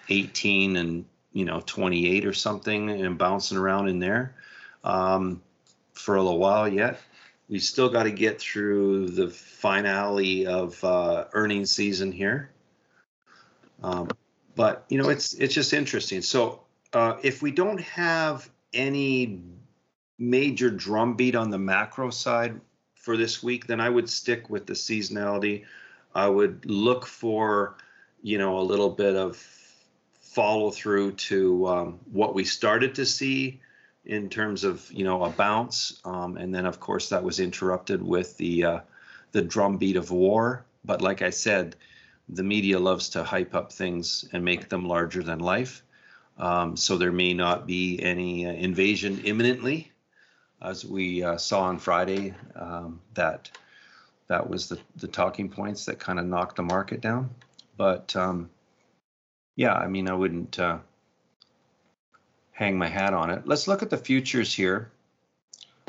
18 0.09 0.77
and 0.77 1.05
you 1.31 1.45
know 1.45 1.61
28 1.63 2.25
or 2.25 2.33
something, 2.33 2.89
and 2.89 3.17
bouncing 3.19 3.57
around 3.57 3.89
in 3.89 3.99
there 3.99 4.33
um, 4.83 5.41
for 5.93 6.15
a 6.15 6.23
little 6.23 6.39
while 6.39 6.67
yet. 6.67 6.99
We 7.49 7.59
still 7.59 7.89
got 7.89 8.03
to 8.03 8.11
get 8.11 8.39
through 8.39 9.09
the 9.09 9.29
finale 9.29 10.47
of 10.47 10.81
uh, 10.83 11.25
earnings 11.33 11.71
season 11.71 12.11
here. 12.11 12.51
Um, 13.83 14.09
but 14.55 14.85
you 14.89 14.97
know, 14.97 15.09
it's 15.09 15.33
it's 15.33 15.53
just 15.53 15.73
interesting. 15.73 16.21
So 16.21 16.61
uh, 16.93 17.17
if 17.21 17.41
we 17.41 17.51
don't 17.51 17.81
have 17.81 18.49
any 18.73 19.41
major 20.17 20.69
drumbeat 20.69 21.35
on 21.35 21.49
the 21.49 21.59
macro 21.59 22.09
side 22.09 22.59
for 22.95 23.17
this 23.17 23.43
week, 23.43 23.67
then 23.67 23.81
I 23.81 23.89
would 23.89 24.09
stick 24.09 24.49
with 24.49 24.65
the 24.65 24.73
seasonality. 24.73 25.65
I 26.15 26.27
would 26.29 26.65
look 26.65 27.05
for, 27.05 27.75
you 28.21 28.37
know, 28.37 28.59
a 28.59 28.61
little 28.61 28.89
bit 28.89 29.15
of 29.15 29.35
follow 30.21 30.71
through 30.71 31.13
to 31.13 31.67
um, 31.67 31.99
what 32.11 32.33
we 32.33 32.43
started 32.43 32.95
to 32.95 33.05
see 33.05 33.59
in 34.05 34.29
terms 34.29 34.63
of, 34.63 34.91
you 34.91 35.03
know, 35.03 35.23
a 35.23 35.29
bounce, 35.29 35.99
um, 36.03 36.37
and 36.37 36.53
then 36.53 36.65
of 36.65 36.79
course 36.79 37.09
that 37.09 37.23
was 37.23 37.39
interrupted 37.39 38.01
with 38.01 38.37
the 38.37 38.63
uh, 38.63 38.79
the 39.31 39.41
drumbeat 39.41 39.95
of 39.95 40.11
war. 40.11 40.65
But 40.85 41.01
like 41.01 41.21
I 41.21 41.29
said, 41.29 41.75
the 42.29 42.43
media 42.43 42.79
loves 42.79 43.09
to 43.09 43.23
hype 43.23 43.55
up 43.55 43.71
things 43.71 44.25
and 44.33 44.43
make 44.43 44.69
them 44.69 44.87
larger 44.87 45.23
than 45.23 45.39
life. 45.39 45.83
Um, 46.37 46.75
so 46.75 46.97
there 46.97 47.11
may 47.11 47.33
not 47.33 47.67
be 47.67 48.01
any 48.01 48.45
uh, 48.45 48.51
invasion 48.51 49.21
imminently, 49.23 49.91
as 50.61 50.83
we 50.83 51.23
uh, 51.23 51.37
saw 51.37 51.61
on 51.61 51.79
Friday. 51.79 52.33
Um, 52.55 53.01
that 53.13 53.51
that 54.27 54.49
was 54.49 54.67
the 54.67 54.79
the 54.97 55.07
talking 55.07 55.49
points 55.49 55.85
that 55.85 55.99
kind 55.99 56.19
of 56.19 56.25
knocked 56.25 56.57
the 56.57 56.63
market 56.63 57.01
down. 57.01 57.29
But 57.77 58.15
um, 58.15 58.49
yeah, 59.55 59.73
I 59.73 59.87
mean, 59.87 60.09
I 60.09 60.13
wouldn't 60.13 60.59
uh, 60.59 60.79
hang 62.53 62.77
my 62.77 62.87
hat 62.87 63.13
on 63.13 63.29
it. 63.29 63.45
Let's 63.45 63.67
look 63.67 63.83
at 63.83 63.89
the 63.89 63.97
futures 63.97 64.53
here. 64.53 64.91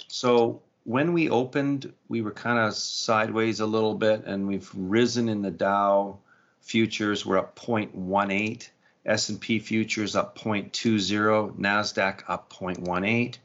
So 0.08 0.62
when 0.84 1.12
we 1.12 1.30
opened, 1.30 1.92
we 2.08 2.22
were 2.22 2.32
kind 2.32 2.58
of 2.58 2.74
sideways 2.74 3.60
a 3.60 3.66
little 3.66 3.94
bit, 3.94 4.24
and 4.24 4.48
we've 4.48 4.70
risen 4.74 5.28
in 5.28 5.42
the 5.42 5.50
Dow 5.50 6.18
futures 6.60 7.26
We're 7.26 7.38
up 7.38 7.56
0.18, 7.56 8.68
S&P 9.04 9.58
futures 9.58 10.16
up 10.16 10.38
0.20, 10.38 11.58
Nasdaq 11.58 12.22
up 12.26 12.50
0.18, 12.52 13.36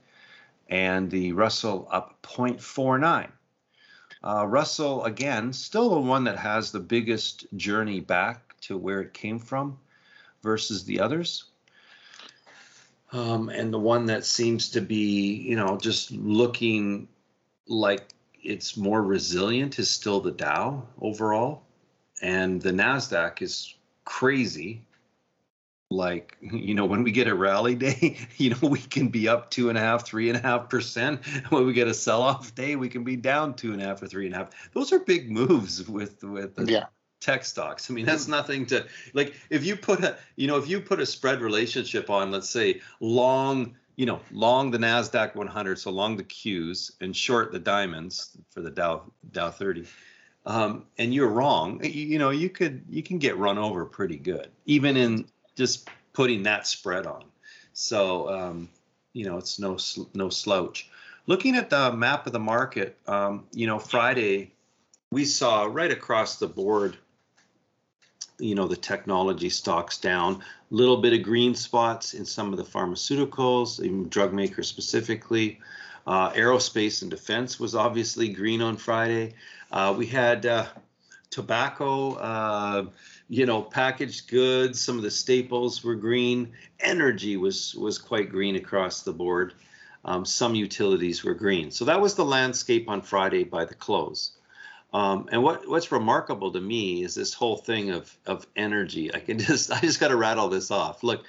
and 0.70 1.12
the 1.12 1.34
Russell 1.34 1.88
up 1.92 2.22
0.49. 2.24 3.30
Uh, 4.22 4.46
Russell 4.48 5.04
again, 5.06 5.52
still 5.52 5.90
the 5.90 6.00
one 6.00 6.26
that 6.26 6.38
has 6.38 6.72
the 6.72 6.80
biggest 6.80 7.46
journey 7.56 8.00
back 8.00 8.58
to 8.62 8.78
where 8.78 9.02
it 9.02 9.14
came 9.14 9.40
from 9.40 9.78
versus 10.42 10.86
the 10.86 11.00
others. 11.00 11.46
Um, 13.12 13.50
and 13.50 13.74
the 13.74 13.80
one 13.80 14.06
that 14.06 14.26
seems 14.26 14.70
to 14.70 14.82
be, 14.82 15.34
you 15.34 15.56
know, 15.56 15.78
just 15.78 16.12
looking 16.12 17.08
like 17.68 18.14
it's 18.42 18.78
more 18.78 19.02
resilient 19.02 19.80
is 19.80 19.90
still 19.90 20.20
the 20.20 20.32
Dow 20.32 20.88
overall 21.02 21.64
and 22.22 22.62
the 22.62 22.72
Nasdaq 22.72 23.42
is 23.42 23.76
crazy. 24.06 24.86
Like 25.92 26.38
you 26.42 26.76
know, 26.76 26.86
when 26.86 27.04
we 27.04 27.12
get 27.12 27.28
a 27.28 27.36
rally 27.36 27.76
day, 27.76 28.18
you 28.38 28.52
know 28.52 28.68
we 28.68 28.80
can 28.80 29.10
be 29.10 29.28
up 29.28 29.50
two 29.50 29.70
and 29.70 29.78
a 29.78 29.82
half, 29.82 30.06
three 30.06 30.30
and 30.30 30.38
a 30.38 30.42
half 30.42 30.70
percent. 30.70 31.22
When 31.50 31.66
we 31.66 31.74
get 31.74 31.88
a 31.88 31.94
sell-off 31.94 32.54
day, 32.56 32.76
we 32.76 32.90
can 32.90 33.04
be 33.04 33.16
down 33.16 33.56
two 33.56 33.74
and 33.74 33.82
a 33.82 33.86
half 33.86 34.02
or 34.02 34.08
three 34.08 34.26
and 34.26 34.36
a 34.36 34.38
half. 34.38 34.50
Those 34.74 34.94
are 34.94 35.00
big 35.00 35.32
moves 35.32 35.88
with 35.88 36.24
with 36.24 36.56
the 36.56 36.66
yeah. 36.66 36.86
Tech 37.20 37.46
stocks. 37.46 37.90
I 37.90 37.94
mean, 37.94 38.06
that's 38.06 38.28
nothing 38.28 38.66
to 38.68 38.86
like. 39.14 39.36
If 39.50 39.66
you 39.66 39.76
put 39.76 40.04
a 40.04 40.18
you 40.36 40.48
know 40.48 40.58
if 40.58 40.68
you 40.68 40.80
put 40.80 41.00
a 41.00 41.06
spread 41.06 41.42
relationship 41.42 42.10
on, 42.10 42.32
let's 42.32 42.50
say 42.50 42.82
long 43.00 43.76
you 43.96 44.06
know, 44.06 44.22
long 44.32 44.72
the 44.72 44.78
Nasdaq 44.78 45.36
100, 45.36 45.78
so 45.78 45.92
long 45.92 46.16
the 46.16 46.24
Qs, 46.24 46.94
and 47.02 47.14
short 47.14 47.52
the 47.52 47.60
diamonds 47.60 48.30
for 48.50 48.62
the 48.62 48.72
Dow 48.72 49.04
Dow 49.34 49.50
30 49.50 49.86
um, 50.46 50.86
and 50.98 51.14
you're 51.14 51.28
wrong, 51.28 51.84
you, 51.84 51.90
you, 51.90 52.20
know, 52.20 52.30
you 52.30 52.50
could 52.50 52.84
you 52.90 53.04
can 53.04 53.20
get 53.20 53.38
run 53.38 53.58
over 53.58 53.86
pretty 53.86 54.18
good, 54.18 54.48
even 54.66 54.98
in 54.98 55.26
just 55.56 55.90
putting 56.14 56.44
that 56.44 56.66
spread 56.66 57.06
on. 57.06 57.26
So 57.74 58.30
um, 58.30 58.70
you 59.14 59.26
know, 59.26 59.38
it's 59.38 59.60
no 59.60 59.78
no 60.14 60.30
slouch. 60.30 60.90
Looking 61.28 61.56
at 61.56 61.70
the 61.70 61.92
map 61.92 62.26
of 62.26 62.34
the 62.34 62.40
market, 62.40 62.98
um, 63.08 63.46
you 63.52 63.68
know, 63.68 63.80
Friday 63.80 64.54
we 65.12 65.26
saw 65.26 65.66
right 65.66 65.92
across 65.92 66.38
the 66.38 66.48
board. 66.48 66.98
You 68.40 68.56
know, 68.56 68.68
the 68.68 68.76
technology 68.76 69.50
stocks 69.50 69.98
down, 69.98 70.44
little 70.72 70.98
bit 70.98 71.14
of 71.14 71.24
green 71.24 71.56
spots 71.56 72.14
in 72.14 72.26
some 72.26 72.52
of 72.52 72.58
the 72.58 72.64
pharmaceuticals, 72.64 74.10
drug 74.10 74.34
makers 74.34 74.68
specifically. 74.68 75.60
Uh, 76.08 76.32
aerospace 76.32 77.02
and 77.02 77.12
defense 77.12 77.60
was 77.60 77.76
obviously 77.76 78.30
green 78.30 78.62
on 78.62 78.78
Friday. 78.78 79.34
Uh, 79.72 79.94
we 79.96 80.08
had 80.08 80.46
uh, 80.46 80.66
tobacco, 81.30 82.14
uh, 82.14 82.86
you 83.28 83.46
know, 83.46 83.62
packaged 83.62 84.28
goods. 84.30 84.82
Some 84.82 84.98
of 84.98 85.04
the 85.04 85.12
staples 85.12 85.84
were 85.84 85.96
green. 85.96 86.52
Energy 86.80 87.38
was 87.38 87.76
was 87.76 87.98
quite 87.98 88.30
green 88.30 88.56
across 88.56 89.04
the 89.04 89.14
board. 89.14 89.54
Um, 90.06 90.26
some 90.26 90.56
utilities 90.56 91.24
were 91.24 91.34
green. 91.34 91.72
So 91.72 91.86
that 91.86 92.02
was 92.02 92.16
the 92.16 92.26
landscape 92.26 92.90
on 92.90 93.02
Friday 93.02 93.44
by 93.44 93.66
the 93.66 93.76
close. 93.76 94.32
Um, 94.92 95.30
and 95.32 95.44
what 95.44 95.68
what's 95.70 95.92
remarkable 95.92 96.52
to 96.52 96.62
me 96.62 97.04
is 97.04 97.14
this 97.16 97.34
whole 97.34 97.58
thing 97.58 97.92
of 97.92 98.16
of 98.26 98.48
energy. 98.56 99.14
I 99.14 99.20
can 99.20 99.40
just 99.50 99.72
I 99.72 99.80
just 99.80 100.00
got 100.00 100.10
to 100.10 100.18
rattle 100.18 100.50
this 100.50 100.72
off. 100.72 101.04
Look, 101.04 101.26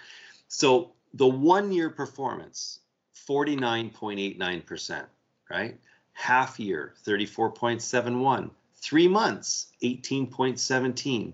so 0.48 0.92
the 1.14 1.26
one 1.26 1.72
year 1.72 1.90
performance, 1.90 2.80
49.89%, 3.28 5.04
right? 5.50 5.78
half 6.20 6.60
year 6.60 6.92
34.71 7.06 8.50
three 8.76 9.08
months 9.08 9.66
18.17 9.82 11.32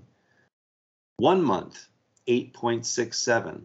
one 1.16 1.42
month 1.42 1.88
8.67 2.28 3.62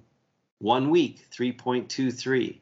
one 0.59 0.89
week 0.89 1.27
3.23 1.31 2.57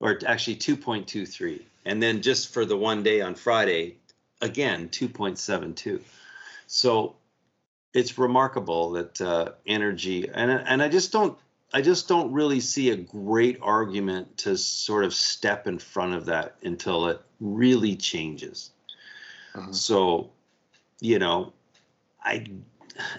or 0.00 0.18
actually 0.26 0.56
2.23 0.56 1.62
and 1.84 2.02
then 2.02 2.22
just 2.22 2.52
for 2.52 2.64
the 2.64 2.76
one 2.76 3.04
day 3.04 3.20
on 3.20 3.36
friday 3.36 3.96
again 4.40 4.88
2.72 4.88 6.00
so 6.66 7.16
it's 7.92 8.18
remarkable 8.18 8.92
that 8.92 9.20
uh, 9.20 9.52
energy 9.66 10.28
and 10.32 10.50
and 10.50 10.82
i 10.82 10.88
just 10.88 11.12
don't 11.12 11.38
I 11.72 11.82
just 11.82 12.08
don't 12.08 12.32
really 12.32 12.60
see 12.60 12.90
a 12.90 12.96
great 12.96 13.58
argument 13.62 14.38
to 14.38 14.56
sort 14.56 15.04
of 15.04 15.14
step 15.14 15.66
in 15.66 15.78
front 15.78 16.14
of 16.14 16.26
that 16.26 16.56
until 16.62 17.06
it 17.06 17.20
really 17.40 17.96
changes. 17.96 18.70
Uh-huh. 19.54 19.72
So, 19.72 20.30
you 21.00 21.18
know, 21.18 21.52
I 22.22 22.46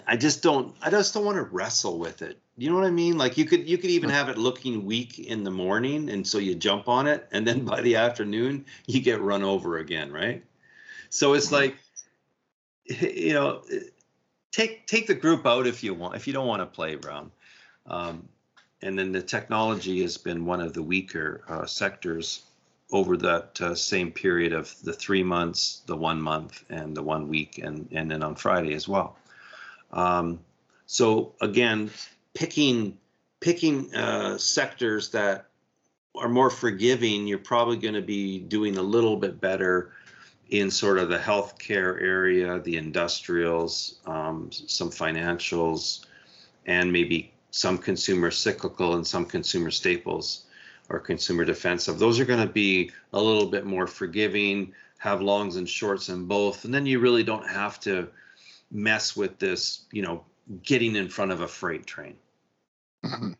I 0.06 0.16
just 0.16 0.42
don't 0.42 0.74
I 0.82 0.90
just 0.90 1.14
don't 1.14 1.24
want 1.24 1.36
to 1.36 1.44
wrestle 1.44 1.98
with 1.98 2.20
it. 2.20 2.38
You 2.58 2.68
know 2.68 2.76
what 2.76 2.84
I 2.84 2.90
mean? 2.90 3.16
Like 3.16 3.38
you 3.38 3.46
could 3.46 3.68
you 3.68 3.78
could 3.78 3.90
even 3.90 4.10
have 4.10 4.28
it 4.28 4.36
looking 4.36 4.84
weak 4.84 5.18
in 5.18 5.44
the 5.44 5.50
morning 5.50 6.10
and 6.10 6.26
so 6.26 6.36
you 6.36 6.54
jump 6.54 6.88
on 6.88 7.06
it 7.06 7.26
and 7.32 7.46
then 7.46 7.64
by 7.64 7.80
the 7.80 7.96
afternoon 7.96 8.66
you 8.86 9.00
get 9.00 9.20
run 9.22 9.42
over 9.42 9.78
again, 9.78 10.12
right? 10.12 10.44
So 11.12 11.34
it's 11.34 11.52
like 11.52 11.76
you 12.86 13.34
know, 13.34 13.62
take 14.50 14.86
take 14.86 15.06
the 15.06 15.14
group 15.14 15.46
out 15.46 15.66
if 15.66 15.84
you 15.84 15.92
want 15.92 16.16
if 16.16 16.26
you 16.26 16.32
don't 16.32 16.46
want 16.46 16.62
to 16.62 16.66
play 16.66 16.96
Brown. 16.96 17.30
Um, 17.86 18.28
and 18.80 18.98
then 18.98 19.12
the 19.12 19.20
technology 19.20 20.00
has 20.02 20.16
been 20.16 20.46
one 20.46 20.60
of 20.62 20.72
the 20.72 20.82
weaker 20.82 21.44
uh, 21.48 21.66
sectors 21.66 22.44
over 22.92 23.18
that 23.18 23.60
uh, 23.60 23.74
same 23.74 24.10
period 24.10 24.54
of 24.54 24.74
the 24.84 24.92
three 24.92 25.22
months, 25.22 25.82
the 25.86 25.96
one 25.96 26.20
month, 26.20 26.64
and 26.70 26.96
the 26.96 27.02
one 27.02 27.28
week, 27.28 27.58
and 27.58 27.86
and 27.92 28.10
then 28.10 28.22
on 28.22 28.34
Friday 28.34 28.72
as 28.72 28.88
well. 28.88 29.18
Um, 29.92 30.40
so 30.86 31.34
again, 31.42 31.90
picking 32.32 32.96
picking 33.40 33.94
uh, 33.94 34.38
sectors 34.38 35.10
that 35.10 35.48
are 36.16 36.28
more 36.30 36.48
forgiving, 36.48 37.26
you're 37.26 37.38
probably 37.38 37.76
going 37.76 37.94
to 37.94 38.02
be 38.02 38.38
doing 38.38 38.78
a 38.78 38.82
little 38.82 39.18
bit 39.18 39.42
better 39.42 39.92
in 40.52 40.70
sort 40.70 40.98
of 40.98 41.08
the 41.08 41.18
healthcare 41.18 42.00
area, 42.02 42.60
the 42.60 42.76
industrials, 42.76 44.00
um, 44.04 44.50
some 44.52 44.90
financials, 44.90 46.04
and 46.66 46.92
maybe 46.92 47.32
some 47.50 47.78
consumer 47.78 48.30
cyclical 48.30 48.94
and 48.94 49.06
some 49.06 49.24
consumer 49.24 49.70
staples 49.70 50.44
or 50.90 51.00
consumer 51.00 51.46
defensive. 51.46 51.98
Those 51.98 52.20
are 52.20 52.26
going 52.26 52.46
to 52.46 52.52
be 52.52 52.90
a 53.14 53.20
little 53.20 53.46
bit 53.46 53.64
more 53.64 53.86
forgiving, 53.86 54.74
have 54.98 55.22
longs 55.22 55.56
and 55.56 55.66
shorts 55.66 56.10
in 56.10 56.26
both, 56.26 56.66
and 56.66 56.74
then 56.74 56.84
you 56.84 56.98
really 56.98 57.24
don't 57.24 57.48
have 57.48 57.80
to 57.80 58.08
mess 58.70 59.16
with 59.16 59.38
this, 59.38 59.86
you 59.90 60.02
know, 60.02 60.22
getting 60.62 60.96
in 60.96 61.08
front 61.08 61.32
of 61.32 61.40
a 61.40 61.48
freight 61.48 61.86
train. 61.86 62.14
Mm-hmm. 63.06 63.32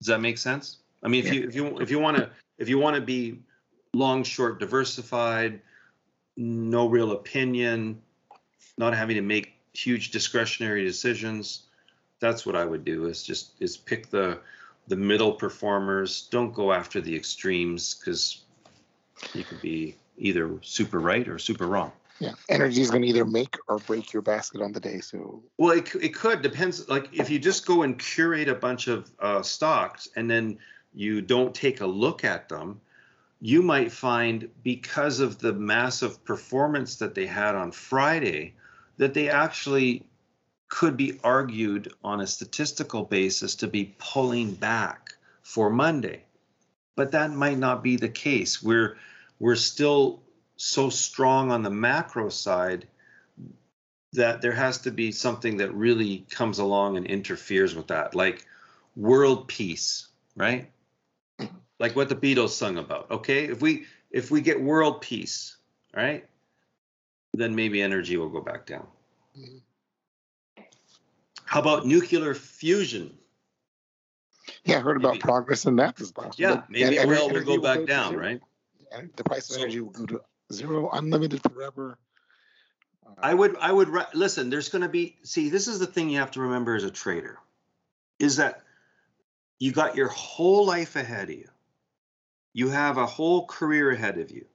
Does 0.00 0.06
that 0.06 0.22
make 0.22 0.38
sense? 0.38 0.78
I 1.02 1.08
mean, 1.08 1.26
if 1.26 1.26
yeah. 1.26 1.40
you 1.40 1.48
if 1.48 1.54
you 1.54 1.78
if 1.78 1.90
you 1.90 1.98
want 1.98 2.16
to 2.16 2.30
if 2.56 2.70
you 2.70 2.78
want 2.78 2.96
to 2.96 3.02
be 3.02 3.38
long, 3.92 4.24
short, 4.24 4.58
diversified, 4.58 5.60
no 6.36 6.88
real 6.88 7.12
opinion, 7.12 8.00
not 8.78 8.94
having 8.94 9.16
to 9.16 9.22
make 9.22 9.54
huge 9.72 10.10
discretionary 10.10 10.84
decisions, 10.84 11.64
that's 12.20 12.46
what 12.46 12.56
I 12.56 12.64
would 12.64 12.84
do. 12.84 13.06
Is 13.06 13.22
just 13.22 13.52
is 13.60 13.76
pick 13.76 14.10
the 14.10 14.38
the 14.88 14.96
middle 14.96 15.32
performers. 15.32 16.28
Don't 16.30 16.52
go 16.52 16.72
after 16.72 17.00
the 17.00 17.14
extremes 17.14 17.94
because 17.94 18.42
you 19.34 19.44
could 19.44 19.60
be 19.60 19.96
either 20.18 20.58
super 20.62 20.98
right 20.98 21.26
or 21.28 21.38
super 21.38 21.66
wrong. 21.66 21.92
Yeah, 22.18 22.32
energy 22.48 22.80
is 22.80 22.90
going 22.90 23.02
to 23.02 23.08
either 23.08 23.26
make 23.26 23.56
or 23.68 23.78
break 23.78 24.12
your 24.12 24.22
basket 24.22 24.62
on 24.62 24.72
the 24.72 24.80
day. 24.80 25.00
So 25.00 25.42
well, 25.58 25.76
it 25.76 25.94
it 25.96 26.14
could 26.14 26.40
depends. 26.40 26.88
Like 26.88 27.08
if 27.12 27.28
you 27.28 27.38
just 27.38 27.66
go 27.66 27.82
and 27.82 27.98
curate 27.98 28.48
a 28.48 28.54
bunch 28.54 28.88
of 28.88 29.10
uh, 29.20 29.42
stocks 29.42 30.08
and 30.16 30.30
then 30.30 30.58
you 30.94 31.20
don't 31.20 31.54
take 31.54 31.82
a 31.82 31.86
look 31.86 32.24
at 32.24 32.48
them, 32.48 32.80
you 33.40 33.62
might 33.62 33.92
find 33.92 34.48
because 34.62 35.20
of 35.20 35.38
the 35.38 35.52
massive 35.52 36.24
performance 36.24 36.96
that 36.96 37.14
they 37.14 37.26
had 37.26 37.54
on 37.54 37.70
Friday, 37.70 38.54
that 38.96 39.14
they 39.14 39.28
actually 39.28 40.06
could 40.68 40.96
be 40.96 41.20
argued 41.22 41.92
on 42.02 42.20
a 42.20 42.26
statistical 42.26 43.04
basis 43.04 43.56
to 43.56 43.66
be 43.66 43.94
pulling 43.98 44.54
back 44.54 45.12
for 45.42 45.70
Monday. 45.70 46.24
But 46.96 47.12
that 47.12 47.30
might 47.30 47.58
not 47.58 47.82
be 47.82 47.96
the 47.96 48.08
case. 48.08 48.62
We're 48.62 48.96
we're 49.38 49.54
still 49.54 50.22
so 50.56 50.88
strong 50.88 51.52
on 51.52 51.62
the 51.62 51.70
macro 51.70 52.30
side 52.30 52.86
that 54.14 54.40
there 54.40 54.52
has 54.52 54.78
to 54.78 54.90
be 54.90 55.12
something 55.12 55.58
that 55.58 55.74
really 55.74 56.26
comes 56.30 56.58
along 56.58 56.96
and 56.96 57.06
interferes 57.06 57.74
with 57.74 57.88
that, 57.88 58.14
like 58.14 58.46
world 58.96 59.46
peace, 59.46 60.08
right? 60.34 60.70
Like 61.78 61.94
what 61.94 62.08
the 62.08 62.16
Beatles 62.16 62.50
sung 62.50 62.78
about. 62.78 63.10
Okay, 63.10 63.44
if 63.44 63.60
we 63.60 63.84
if 64.10 64.30
we 64.30 64.40
get 64.40 64.60
world 64.60 65.00
peace, 65.02 65.56
right, 65.94 66.26
then 67.34 67.54
maybe 67.54 67.82
energy 67.82 68.16
will 68.16 68.30
go 68.30 68.40
back 68.40 68.66
down. 68.66 68.86
Mm-hmm. 69.38 69.58
How 71.44 71.60
about 71.60 71.86
nuclear 71.86 72.34
fusion? 72.34 73.16
Yeah, 74.64 74.78
I 74.78 74.80
heard 74.80 74.96
about 74.96 75.14
maybe. 75.14 75.22
progress 75.22 75.66
in 75.66 75.76
that 75.76 76.00
as 76.00 76.12
well. 76.16 76.32
Yeah, 76.36 76.62
maybe 76.68 76.98
and 76.98 77.10
oil 77.10 77.28
will 77.30 77.44
go 77.44 77.60
back 77.60 77.86
down, 77.86 78.16
right? 78.16 78.40
And 78.90 79.10
the 79.16 79.24
price 79.24 79.50
of 79.50 79.56
so, 79.56 79.62
energy 79.62 79.80
will 79.80 79.90
go 79.90 80.06
to 80.06 80.20
zero, 80.52 80.90
unlimited 80.92 81.42
forever. 81.42 81.98
I 83.18 83.34
would, 83.34 83.56
I 83.60 83.72
would 83.72 83.88
re- 83.88 84.12
listen. 84.14 84.50
There's 84.50 84.68
going 84.68 84.82
to 84.82 84.88
be. 84.88 85.16
See, 85.22 85.48
this 85.48 85.68
is 85.68 85.78
the 85.78 85.86
thing 85.86 86.10
you 86.10 86.18
have 86.18 86.32
to 86.32 86.40
remember 86.40 86.74
as 86.74 86.84
a 86.84 86.90
trader, 86.90 87.38
is 88.18 88.36
that 88.36 88.62
you 89.58 89.72
got 89.72 89.94
your 89.94 90.08
whole 90.08 90.66
life 90.66 90.96
ahead 90.96 91.30
of 91.30 91.36
you. 91.36 91.48
You 92.56 92.70
have 92.70 92.96
a 92.96 93.04
whole 93.04 93.46
career 93.46 93.90
ahead 93.90 94.16
of 94.16 94.30
you. 94.30 94.46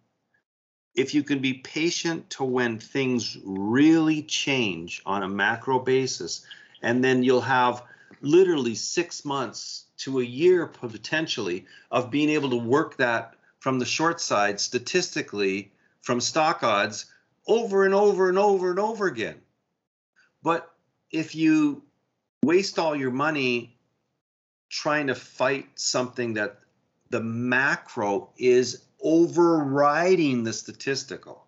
If 0.96 1.14
you 1.14 1.22
can 1.22 1.38
be 1.38 1.54
patient 1.54 2.32
to 2.32 2.44
when 2.44 2.80
things 2.80 3.38
really 3.44 4.24
change 4.24 5.04
on 5.06 5.22
a 5.22 5.30
macro 5.30 5.78
basis, 5.78 6.44
and 6.82 7.04
then 7.04 7.22
you'll 7.22 7.42
have 7.42 7.84
literally 8.22 8.74
six 8.74 9.24
months 9.24 9.86
to 9.98 10.20
a 10.20 10.24
year 10.24 10.66
potentially 10.66 11.68
of 11.92 12.10
being 12.10 12.30
able 12.30 12.50
to 12.50 12.56
work 12.56 12.98
that 12.98 13.36
from 13.60 13.78
the 13.78 13.86
short 13.86 14.20
side 14.20 14.60
statistically 14.60 15.72
from 16.02 16.20
stock 16.20 16.64
odds 16.64 17.06
over 17.46 17.86
and 17.86 17.94
over 17.94 18.30
and 18.30 18.40
over 18.40 18.72
and 18.72 18.80
over 18.80 19.06
again. 19.06 19.40
But 20.42 20.68
if 21.12 21.36
you 21.36 21.84
waste 22.42 22.80
all 22.80 22.96
your 22.96 23.12
money 23.12 23.78
trying 24.70 25.06
to 25.06 25.14
fight 25.14 25.68
something 25.76 26.34
that 26.34 26.62
the 27.12 27.21
macro 27.21 28.30
is 28.38 28.84
overriding 29.02 30.43
the 30.43 30.54
statistical 30.54 31.45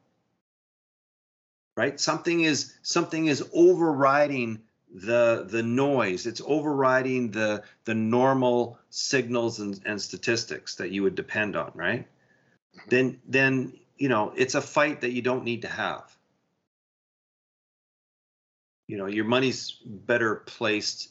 right 1.75 1.99
something 1.99 2.41
is 2.41 2.73
something 2.81 3.27
is 3.27 3.43
overriding 3.53 4.61
the 4.93 5.45
the 5.49 5.63
noise 5.63 6.25
it's 6.25 6.41
overriding 6.45 7.31
the 7.31 7.63
the 7.85 7.93
normal 7.95 8.77
signals 8.89 9.59
and, 9.59 9.79
and 9.85 10.01
statistics 10.01 10.75
that 10.75 10.91
you 10.91 11.03
would 11.03 11.15
depend 11.15 11.55
on 11.55 11.71
right 11.75 12.07
mm-hmm. 12.75 12.89
then 12.89 13.21
then 13.27 13.73
you 14.03 14.09
know, 14.09 14.33
it's 14.35 14.55
a 14.55 14.61
fight 14.61 14.99
that 14.99 15.11
you 15.11 15.21
don't 15.21 15.43
need 15.43 15.61
to 15.61 15.67
have. 15.67 16.03
You 18.87 18.97
know, 18.97 19.05
your 19.05 19.23
money's 19.23 19.77
better 19.85 20.35
placed 20.35 21.09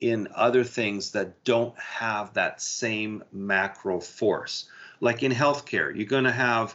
in 0.00 0.28
other 0.34 0.64
things 0.64 1.10
that 1.12 1.42
don't 1.44 1.76
have 1.78 2.34
that 2.34 2.60
same 2.60 3.24
macro 3.32 4.00
force. 4.00 4.68
Like 5.00 5.22
in 5.22 5.32
healthcare, 5.32 5.94
you're 5.94 6.06
going 6.06 6.24
to 6.24 6.32
have 6.32 6.74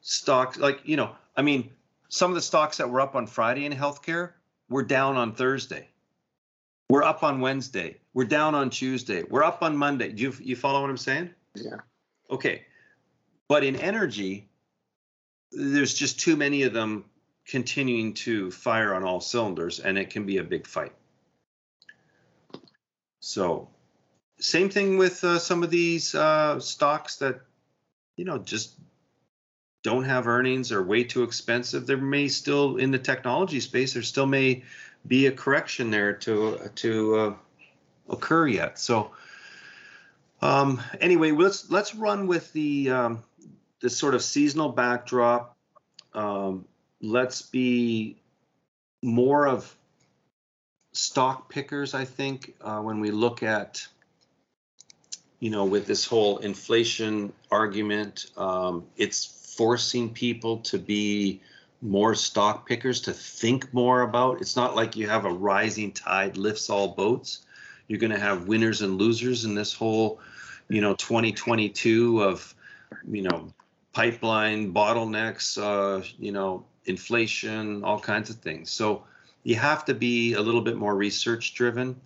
stocks 0.00 0.58
like, 0.58 0.80
you 0.84 0.96
know, 0.96 1.14
I 1.36 1.42
mean, 1.42 1.70
some 2.08 2.30
of 2.30 2.34
the 2.34 2.42
stocks 2.42 2.78
that 2.78 2.90
were 2.90 3.00
up 3.00 3.14
on 3.14 3.26
Friday 3.26 3.64
in 3.64 3.72
healthcare 3.72 4.32
were 4.68 4.82
down 4.82 5.16
on 5.16 5.34
Thursday. 5.34 5.88
We're 6.90 7.02
up 7.02 7.22
on 7.22 7.40
Wednesday. 7.40 7.98
We're 8.14 8.24
down 8.24 8.54
on 8.54 8.70
Tuesday. 8.70 9.22
We're 9.22 9.44
up 9.44 9.62
on 9.62 9.76
Monday. 9.76 10.10
Do 10.12 10.22
you 10.22 10.34
you 10.40 10.56
follow 10.56 10.80
what 10.80 10.88
I'm 10.88 10.96
saying? 10.96 11.30
Yeah. 11.54 11.76
Okay. 12.30 12.62
But 13.46 13.62
in 13.62 13.76
energy, 13.76 14.48
there's 15.52 15.94
just 15.94 16.18
too 16.18 16.36
many 16.36 16.62
of 16.62 16.72
them 16.72 17.04
continuing 17.46 18.14
to 18.14 18.50
fire 18.50 18.94
on 18.94 19.04
all 19.04 19.20
cylinders, 19.20 19.80
and 19.80 19.98
it 19.98 20.10
can 20.10 20.24
be 20.24 20.38
a 20.38 20.44
big 20.44 20.66
fight. 20.66 20.92
So, 23.28 23.68
same 24.40 24.70
thing 24.70 24.96
with 24.96 25.22
uh, 25.22 25.38
some 25.38 25.62
of 25.62 25.68
these 25.68 26.14
uh, 26.14 26.58
stocks 26.60 27.16
that, 27.16 27.42
you 28.16 28.24
know, 28.24 28.38
just 28.38 28.72
don't 29.82 30.04
have 30.04 30.26
earnings 30.26 30.72
or 30.72 30.82
way 30.82 31.04
too 31.04 31.24
expensive. 31.24 31.86
There 31.86 31.98
may 31.98 32.28
still, 32.28 32.78
in 32.78 32.90
the 32.90 32.98
technology 32.98 33.60
space, 33.60 33.92
there 33.92 34.02
still 34.02 34.24
may 34.24 34.64
be 35.06 35.26
a 35.26 35.30
correction 35.30 35.90
there 35.90 36.14
to 36.14 36.70
to 36.76 37.16
uh, 37.16 37.34
occur 38.08 38.46
yet. 38.46 38.78
So, 38.78 39.10
um, 40.40 40.80
anyway, 40.98 41.32
let's 41.32 41.70
let's 41.70 41.94
run 41.94 42.28
with 42.28 42.50
the 42.54 42.90
um, 42.90 43.24
this 43.82 43.94
sort 43.94 44.14
of 44.14 44.22
seasonal 44.22 44.70
backdrop. 44.70 45.54
Um, 46.14 46.64
let's 47.02 47.42
be 47.42 48.22
more 49.02 49.46
of 49.46 49.77
stock 50.98 51.48
pickers, 51.48 51.94
I 51.94 52.04
think, 52.04 52.56
uh, 52.60 52.80
when 52.80 52.98
we 52.98 53.12
look 53.12 53.44
at, 53.44 53.86
you 55.38 55.48
know, 55.48 55.64
with 55.64 55.86
this 55.86 56.04
whole 56.04 56.38
inflation 56.38 57.32
argument, 57.52 58.26
um, 58.36 58.84
it's 58.96 59.54
forcing 59.56 60.12
people 60.12 60.58
to 60.58 60.76
be 60.76 61.40
more 61.80 62.16
stock 62.16 62.68
pickers, 62.68 63.02
to 63.02 63.12
think 63.12 63.72
more 63.72 64.02
about. 64.02 64.40
It's 64.40 64.56
not 64.56 64.74
like 64.74 64.96
you 64.96 65.08
have 65.08 65.24
a 65.24 65.32
rising 65.32 65.92
tide 65.92 66.36
lifts 66.36 66.68
all 66.68 66.88
boats. 66.88 67.46
You're 67.86 68.00
going 68.00 68.12
to 68.12 68.18
have 68.18 68.48
winners 68.48 68.82
and 68.82 68.98
losers 68.98 69.44
in 69.44 69.54
this 69.54 69.72
whole, 69.72 70.18
you 70.68 70.80
know, 70.80 70.96
2022 70.96 72.24
of, 72.24 72.54
you 73.08 73.22
know, 73.22 73.52
pipeline 73.92 74.74
bottlenecks, 74.74 75.62
uh, 75.62 76.04
you 76.18 76.32
know, 76.32 76.64
inflation, 76.86 77.84
all 77.84 78.00
kinds 78.00 78.30
of 78.30 78.36
things. 78.36 78.72
So 78.72 79.04
you 79.42 79.56
have 79.56 79.84
to 79.86 79.94
be 79.94 80.34
a 80.34 80.40
little 80.40 80.60
bit 80.60 80.76
more 80.76 80.94
research 80.94 81.54
driven 81.54 82.00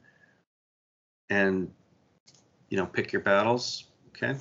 and, 1.30 1.70
you 2.68 2.76
know, 2.76 2.86
pick 2.86 3.12
your 3.12 3.22
battles. 3.22 3.84
Okay. 4.08 4.36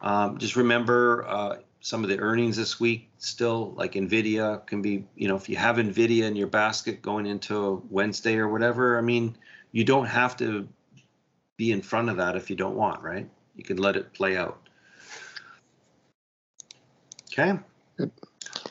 Um, 0.00 0.38
just 0.38 0.56
remember 0.56 1.26
uh, 1.26 1.56
some 1.80 2.02
of 2.02 2.10
the 2.10 2.18
earnings 2.18 2.56
this 2.56 2.78
week 2.78 3.10
still, 3.18 3.72
like 3.76 3.92
NVIDIA 3.92 4.64
can 4.66 4.82
be, 4.82 5.04
you 5.16 5.28
know, 5.28 5.36
if 5.36 5.48
you 5.48 5.56
have 5.56 5.76
NVIDIA 5.76 6.24
in 6.24 6.36
your 6.36 6.46
basket 6.46 7.02
going 7.02 7.26
into 7.26 7.82
Wednesday 7.90 8.36
or 8.36 8.48
whatever, 8.48 8.98
I 8.98 9.00
mean, 9.00 9.36
you 9.72 9.84
don't 9.84 10.06
have 10.06 10.36
to 10.38 10.68
be 11.56 11.72
in 11.72 11.82
front 11.82 12.08
of 12.08 12.16
that 12.16 12.36
if 12.36 12.50
you 12.50 12.56
don't 12.56 12.76
want, 12.76 13.02
right? 13.02 13.28
You 13.56 13.64
can 13.64 13.76
let 13.76 13.96
it 13.96 14.12
play 14.12 14.36
out. 14.36 14.68
Okay. 17.32 17.58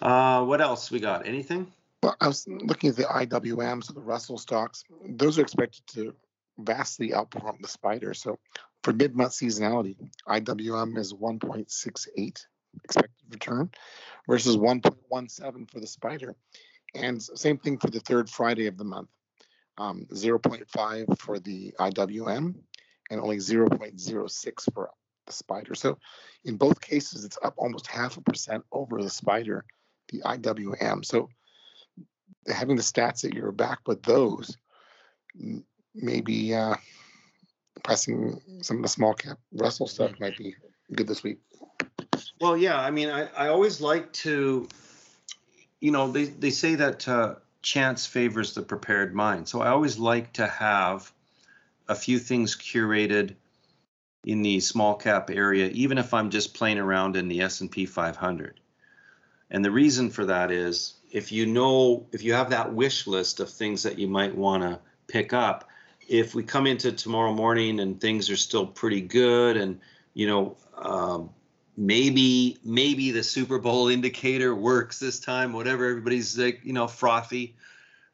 Uh, 0.02 0.44
what 0.46 0.62
else 0.62 0.92
we 0.92 1.00
got? 1.00 1.28
Anything? 1.28 1.72
Well, 2.02 2.16
I 2.22 2.28
was 2.28 2.48
looking 2.48 2.90
at 2.90 2.96
the 2.96 3.04
IWMs, 3.04 3.86
so 3.86 3.94
the 3.94 4.02
Russell 4.02 4.38
stocks. 4.38 4.84
Those 5.06 5.38
are 5.38 5.42
expected 5.42 5.86
to 5.88 6.16
vastly 6.58 7.10
outperform 7.10 7.62
the 7.62 7.68
Spider. 7.68 8.14
So 8.14 8.40
for 8.84 8.94
mid-month 8.94 9.32
seasonality, 9.32 9.98
IWM 10.28 10.98
is 10.98 11.14
1.68 11.14 12.46
expected 12.84 13.26
return 13.30 13.70
versus 14.28 14.56
1.17 14.56 15.72
for 15.72 15.80
the 15.80 15.88
Spider. 15.88 16.36
And 16.96 17.22
same 17.22 17.58
thing 17.58 17.78
for 17.78 17.90
the 17.90 18.00
third 18.00 18.30
Friday 18.30 18.68
of 18.68 18.78
the 18.78 18.84
month. 18.84 19.10
Um, 19.78 20.08
0.5 20.12 21.18
for 21.20 21.40
the 21.40 21.74
IWM 21.80 22.56
and 23.10 23.22
only 23.22 23.38
0.06 23.38 24.74
for 24.74 24.90
the 25.26 25.34
Spider. 25.34 25.76
So 25.76 25.98
in 26.44 26.58
both 26.58 26.82
cases, 26.82 27.24
it's 27.24 27.38
up 27.44 27.54
almost 27.58 27.88
half 27.88 28.18
a 28.18 28.22
percent 28.22 28.64
over 28.72 29.02
the 29.02 29.10
Spider, 29.10 29.66
the 30.12 30.22
IWM. 30.22 31.06
So 31.06 31.30
having 32.48 32.76
the 32.76 32.82
stats 32.82 33.26
at 33.26 33.34
your 33.34 33.52
back 33.52 33.80
but 33.86 34.04
those, 34.04 34.58
maybe 35.94 36.54
uh, 36.54 36.76
pressing 37.84 38.40
some 38.62 38.78
of 38.78 38.84
the 38.84 38.90
small 38.90 39.14
cap 39.14 39.38
Russell 39.54 39.88
stuff 39.88 40.12
might 40.20 40.38
be 40.38 40.56
good 40.94 41.08
this 41.08 41.24
week. 41.24 41.40
Well, 42.40 42.58
yeah. 42.58 42.80
I 42.80 42.92
mean, 42.92 43.10
I, 43.10 43.28
I 43.36 43.48
always 43.50 43.82
like 43.82 44.12
to, 44.14 44.68
you 45.80 45.92
know, 45.92 46.12
they, 46.12 46.26
they 46.26 46.52
say 46.52 46.76
that 46.76 47.08
uh, 47.08 47.36
chance 47.62 48.06
favors 48.06 48.54
the 48.54 48.62
prepared 48.62 49.14
mind. 49.14 49.48
So 49.48 49.62
I 49.62 49.70
always 49.70 49.98
like 49.98 50.34
to 50.34 50.48
have 50.48 51.12
a 51.88 51.96
few 51.96 52.20
things 52.20 52.56
curated 52.56 53.36
in 54.24 54.42
the 54.42 54.60
small 54.60 54.96
cap 54.96 55.30
area, 55.30 55.68
even 55.70 55.98
if 55.98 56.14
I'm 56.14 56.30
just 56.30 56.54
playing 56.54 56.78
around 56.78 57.16
in 57.16 57.28
the 57.28 57.42
S&P 57.42 57.86
500. 57.86 58.60
And 59.52 59.66
the 59.66 59.72
reason 59.72 60.10
for 60.10 60.26
that 60.26 60.52
is 60.52 60.99
if 61.12 61.32
you 61.32 61.46
know, 61.46 62.06
if 62.12 62.24
you 62.24 62.34
have 62.34 62.50
that 62.52 62.74
wish 62.74 63.08
list 63.08 63.40
of 63.40 63.50
things 63.50 63.84
that 63.84 63.98
you 63.98 64.08
might 64.08 64.36
want 64.36 64.64
to 64.64 64.80
pick 65.08 65.34
up, 65.34 65.68
if 66.08 66.34
we 66.34 66.44
come 66.44 66.68
into 66.68 66.92
tomorrow 66.92 67.34
morning 67.34 67.80
and 67.80 68.00
things 68.00 68.30
are 68.30 68.36
still 68.38 68.66
pretty 68.66 69.02
good 69.02 69.58
and, 69.58 69.80
you 70.14 70.28
know, 70.28 70.58
um, 70.78 71.30
maybe 71.78 72.58
maybe 72.64 73.12
the 73.12 73.24
Super 73.24 73.60
Bowl 73.60 73.88
indicator 73.88 74.56
works 74.56 75.00
this 75.00 75.20
time. 75.20 75.54
Whatever 75.54 75.90
everybody's 75.90 76.38
like, 76.38 76.62
you 76.64 76.74
know, 76.74 76.88
frothy. 76.88 77.56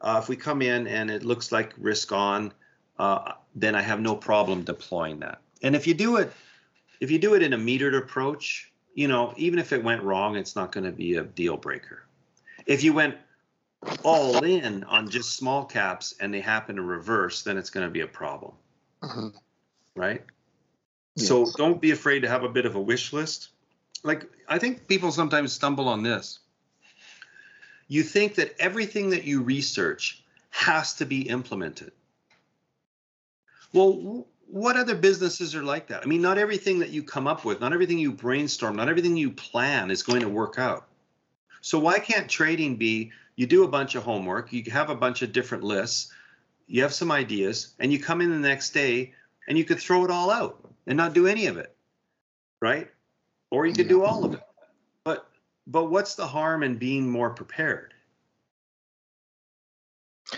Uh, 0.01 0.19
if 0.21 0.29
we 0.29 0.35
come 0.35 0.61
in 0.61 0.87
and 0.87 1.09
it 1.09 1.23
looks 1.23 1.51
like 1.51 1.73
risk 1.77 2.11
on, 2.11 2.53
uh, 2.99 3.33
then 3.55 3.75
I 3.75 3.81
have 3.81 3.99
no 3.99 4.15
problem 4.15 4.63
deploying 4.63 5.19
that. 5.21 5.41
And 5.63 5.75
if 5.75 5.87
you 5.87 5.93
do 5.93 6.17
it, 6.17 6.31
if 6.99 7.09
you 7.09 7.17
do 7.17 7.33
it 7.33 7.41
in 7.41 7.53
a 7.53 7.57
metered 7.57 7.97
approach, 7.97 8.71
you 8.93 9.07
know, 9.07 9.33
even 9.35 9.57
if 9.57 9.73
it 9.73 9.83
went 9.83 10.03
wrong, 10.03 10.35
it's 10.35 10.55
not 10.55 10.71
going 10.71 10.83
to 10.83 10.91
be 10.91 11.15
a 11.15 11.23
deal 11.23 11.57
breaker. 11.57 12.03
If 12.65 12.83
you 12.83 12.93
went 12.93 13.15
all 14.03 14.43
in 14.43 14.83
on 14.85 15.09
just 15.09 15.35
small 15.35 15.65
caps 15.65 16.15
and 16.19 16.33
they 16.33 16.41
happen 16.41 16.75
to 16.77 16.81
reverse, 16.81 17.43
then 17.43 17.57
it's 17.57 17.69
going 17.69 17.85
to 17.85 17.91
be 17.91 18.01
a 18.01 18.07
problem. 18.07 18.53
Uh-huh. 19.01 19.29
Right. 19.95 20.23
Yes. 21.15 21.27
So 21.27 21.51
don't 21.55 21.79
be 21.79 21.91
afraid 21.91 22.21
to 22.21 22.29
have 22.29 22.43
a 22.43 22.49
bit 22.49 22.65
of 22.65 22.75
a 22.75 22.81
wish 22.81 23.13
list 23.13 23.49
like 24.05 24.29
I 24.47 24.59
think 24.59 24.87
people 24.87 25.11
sometimes 25.11 25.51
stumble 25.51 25.89
on 25.89 26.03
this. 26.03 26.39
You 27.87 28.03
think 28.03 28.35
that 28.35 28.55
everything 28.59 29.09
that 29.09 29.25
you 29.25 29.41
research 29.41 30.23
has 30.51 30.93
to 30.95 31.05
be 31.05 31.27
implemented. 31.27 31.91
Well, 33.73 34.25
what 34.47 34.77
other 34.77 34.95
businesses 34.95 35.55
are 35.55 35.63
like 35.63 35.87
that? 35.87 36.03
I 36.03 36.05
mean, 36.05 36.21
not 36.21 36.37
everything 36.37 36.79
that 36.79 36.91
you 36.91 37.03
come 37.03 37.27
up 37.27 37.43
with, 37.43 37.59
not 37.59 37.73
everything 37.73 37.97
you 37.99 38.11
brainstorm, 38.11 38.75
not 38.75 38.89
everything 38.89 39.17
you 39.17 39.31
plan 39.31 39.91
is 39.91 40.03
going 40.03 40.21
to 40.21 40.29
work 40.29 40.57
out. 40.57 40.87
So 41.65 41.79
why 41.79 41.97
can't 41.97 42.29
trading 42.29 42.75
be 42.75 43.11
you 43.35 43.47
do 43.47 43.63
a 43.63 43.67
bunch 43.67 43.95
of 43.95 44.03
homework, 44.03 44.53
you 44.53 44.63
have 44.71 44.91
a 44.91 44.95
bunch 44.95 45.23
of 45.23 45.33
different 45.33 45.63
lists, 45.63 46.13
you 46.67 46.83
have 46.83 46.93
some 46.93 47.11
ideas, 47.11 47.73
and 47.79 47.91
you 47.91 47.99
come 47.99 48.21
in 48.21 48.29
the 48.29 48.47
next 48.47 48.69
day 48.69 49.13
and 49.47 49.57
you 49.57 49.65
could 49.65 49.79
throw 49.79 50.05
it 50.05 50.11
all 50.11 50.29
out 50.29 50.59
and 50.85 50.95
not 50.95 51.13
do 51.13 51.25
any 51.25 51.47
of 51.47 51.57
it. 51.57 51.75
Right? 52.61 52.89
or 53.51 53.65
you 53.65 53.73
could 53.73 53.87
do 53.87 54.03
all 54.03 54.25
of 54.25 54.33
it. 54.33 54.41
But 55.03 55.27
but 55.65 55.85
what's 55.85 56.15
the 56.15 56.27
harm 56.27 56.61
in 56.61 56.77
being 56.77 57.09
more 57.09 57.29
prepared? 57.31 57.93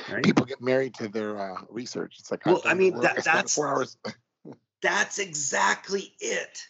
Right? 0.10 0.24
People 0.24 0.46
get 0.46 0.62
married 0.62 0.94
to 0.96 1.08
their 1.08 1.38
uh, 1.40 1.62
research. 1.70 2.18
It's 2.20 2.32
like 2.32 2.46
well, 2.46 2.62
I 2.64 2.74
mean 2.74 3.00
that, 3.02 3.24
that's 3.24 3.56
four 3.56 3.68
hours. 3.68 3.98
that's 4.82 5.20
exactly 5.20 6.14
it. 6.20 6.62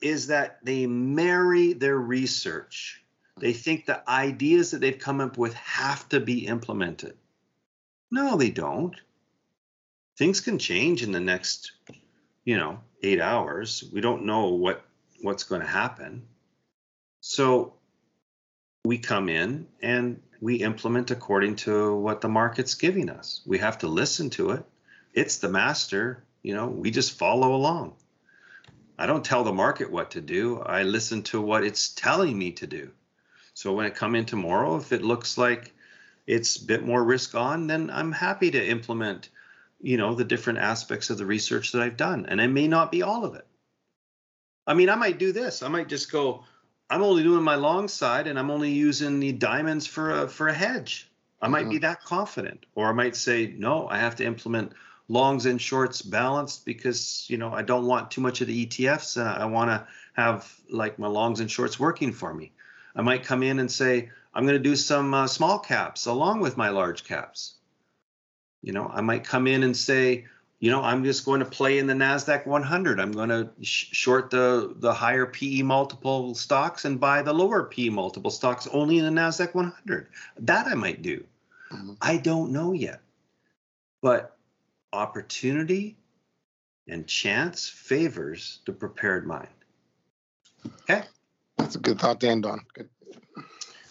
Is 0.00 0.26
that 0.26 0.58
they 0.64 0.86
marry 0.86 1.72
their 1.72 1.98
research. 1.98 3.01
They 3.38 3.52
think 3.52 3.86
the 3.86 4.08
ideas 4.08 4.70
that 4.70 4.80
they've 4.80 4.98
come 4.98 5.20
up 5.20 5.38
with 5.38 5.54
have 5.54 6.08
to 6.10 6.20
be 6.20 6.46
implemented. 6.46 7.16
No, 8.10 8.36
they 8.36 8.50
don't. 8.50 8.94
Things 10.18 10.40
can 10.40 10.58
change 10.58 11.02
in 11.02 11.12
the 11.12 11.20
next, 11.20 11.72
you 12.44 12.56
know, 12.58 12.78
eight 13.02 13.20
hours. 13.20 13.84
We 13.92 14.00
don't 14.00 14.26
know 14.26 14.48
what 14.48 14.84
what's 15.22 15.44
going 15.44 15.60
to 15.60 15.66
happen. 15.66 16.26
So 17.20 17.74
we 18.84 18.98
come 18.98 19.28
in 19.28 19.66
and 19.80 20.20
we 20.40 20.56
implement 20.56 21.10
according 21.10 21.56
to 21.56 21.94
what 21.96 22.20
the 22.20 22.28
market's 22.28 22.74
giving 22.74 23.08
us. 23.08 23.40
We 23.46 23.58
have 23.58 23.78
to 23.78 23.86
listen 23.86 24.28
to 24.30 24.50
it. 24.50 24.64
It's 25.14 25.38
the 25.38 25.48
master, 25.48 26.24
you 26.42 26.54
know, 26.54 26.66
we 26.66 26.90
just 26.90 27.16
follow 27.18 27.54
along. 27.54 27.94
I 28.98 29.06
don't 29.06 29.24
tell 29.24 29.44
the 29.44 29.52
market 29.52 29.90
what 29.90 30.10
to 30.12 30.20
do. 30.20 30.60
I 30.60 30.82
listen 30.82 31.22
to 31.24 31.40
what 31.40 31.64
it's 31.64 31.90
telling 31.94 32.36
me 32.36 32.52
to 32.52 32.66
do. 32.66 32.90
So 33.54 33.72
when 33.72 33.86
I 33.86 33.90
come 33.90 34.14
in 34.14 34.24
tomorrow, 34.24 34.76
if 34.76 34.92
it 34.92 35.02
looks 35.02 35.36
like 35.36 35.72
it's 36.26 36.56
a 36.56 36.64
bit 36.64 36.84
more 36.84 37.02
risk 37.02 37.34
on, 37.34 37.66
then 37.66 37.90
I'm 37.90 38.12
happy 38.12 38.50
to 38.50 38.66
implement, 38.66 39.28
you 39.80 39.96
know, 39.96 40.14
the 40.14 40.24
different 40.24 40.60
aspects 40.60 41.10
of 41.10 41.18
the 41.18 41.26
research 41.26 41.72
that 41.72 41.82
I've 41.82 41.96
done. 41.96 42.26
And 42.26 42.40
it 42.40 42.48
may 42.48 42.68
not 42.68 42.92
be 42.92 43.02
all 43.02 43.24
of 43.24 43.34
it. 43.34 43.46
I 44.66 44.74
mean, 44.74 44.88
I 44.88 44.94
might 44.94 45.18
do 45.18 45.32
this. 45.32 45.62
I 45.62 45.68
might 45.68 45.88
just 45.88 46.10
go. 46.10 46.44
I'm 46.88 47.02
only 47.02 47.22
doing 47.22 47.42
my 47.42 47.56
long 47.56 47.88
side, 47.88 48.26
and 48.26 48.38
I'm 48.38 48.50
only 48.50 48.70
using 48.70 49.18
the 49.18 49.32
diamonds 49.32 49.86
for 49.86 50.22
a 50.22 50.28
for 50.28 50.48
a 50.48 50.54
hedge. 50.54 51.10
I 51.40 51.48
might 51.48 51.62
mm-hmm. 51.62 51.70
be 51.70 51.78
that 51.78 52.04
confident, 52.04 52.66
or 52.76 52.88
I 52.88 52.92
might 52.92 53.16
say, 53.16 53.52
no, 53.58 53.88
I 53.88 53.98
have 53.98 54.16
to 54.16 54.24
implement 54.24 54.72
longs 55.08 55.46
and 55.46 55.60
shorts 55.60 56.00
balanced 56.00 56.64
because 56.64 57.26
you 57.28 57.36
know 57.38 57.52
I 57.52 57.62
don't 57.62 57.86
want 57.86 58.12
too 58.12 58.20
much 58.20 58.40
of 58.40 58.46
the 58.46 58.66
ETFs, 58.66 59.16
and 59.16 59.28
I 59.28 59.46
want 59.46 59.70
to 59.70 59.86
have 60.12 60.52
like 60.70 60.98
my 60.98 61.08
longs 61.08 61.40
and 61.40 61.50
shorts 61.50 61.80
working 61.80 62.12
for 62.12 62.32
me. 62.32 62.52
I 62.94 63.02
might 63.02 63.24
come 63.24 63.42
in 63.42 63.58
and 63.58 63.70
say 63.70 64.10
I'm 64.34 64.44
going 64.44 64.56
to 64.56 64.62
do 64.62 64.76
some 64.76 65.14
uh, 65.14 65.26
small 65.26 65.58
caps 65.58 66.06
along 66.06 66.40
with 66.40 66.56
my 66.56 66.70
large 66.70 67.04
caps. 67.04 67.54
You 68.62 68.72
know, 68.72 68.88
I 68.88 69.00
might 69.00 69.24
come 69.24 69.46
in 69.46 69.62
and 69.62 69.76
say 69.76 70.26
you 70.62 70.70
know, 70.70 70.80
I'm 70.80 71.02
just 71.02 71.24
going 71.24 71.40
to 71.40 71.44
play 71.44 71.78
in 71.78 71.88
the 71.88 71.92
Nasdaq 71.92 72.46
100. 72.46 73.00
I'm 73.00 73.10
going 73.10 73.30
to 73.30 73.50
sh- 73.62 73.88
short 73.90 74.30
the 74.30 74.72
the 74.76 74.94
higher 74.94 75.26
PE 75.26 75.62
multiple 75.62 76.36
stocks 76.36 76.84
and 76.84 77.00
buy 77.00 77.22
the 77.22 77.32
lower 77.32 77.64
PE 77.64 77.88
multiple 77.88 78.30
stocks 78.30 78.68
only 78.68 78.98
in 78.98 79.04
the 79.04 79.20
Nasdaq 79.20 79.56
100. 79.56 80.06
That 80.38 80.68
I 80.68 80.74
might 80.74 81.02
do. 81.02 81.24
Mm-hmm. 81.72 81.94
I 82.00 82.16
don't 82.16 82.52
know 82.52 82.70
yet, 82.70 83.00
but 84.02 84.36
opportunity 84.92 85.96
and 86.86 87.08
chance 87.08 87.68
favors 87.68 88.60
the 88.64 88.72
prepared 88.72 89.26
mind. 89.26 89.48
Okay, 90.82 91.02
that's 91.56 91.76
a 91.76 91.78
good 91.78 91.98
thought 91.98 92.20
to 92.20 92.28
end 92.28 92.46
on. 92.46 92.60
Good. 92.74 92.88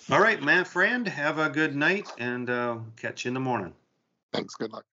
All 0.10 0.20
right, 0.20 0.42
my 0.42 0.64
friend. 0.64 1.08
Have 1.08 1.40
a 1.40 1.50
good 1.50 1.76
night 1.76 2.12
and 2.18 2.50
uh, 2.50 2.78
catch 2.98 3.26
you 3.26 3.30
in 3.30 3.34
the 3.34 3.40
morning. 3.40 3.74
Thanks. 4.34 4.56
Good 4.56 4.72
luck. 4.72 4.86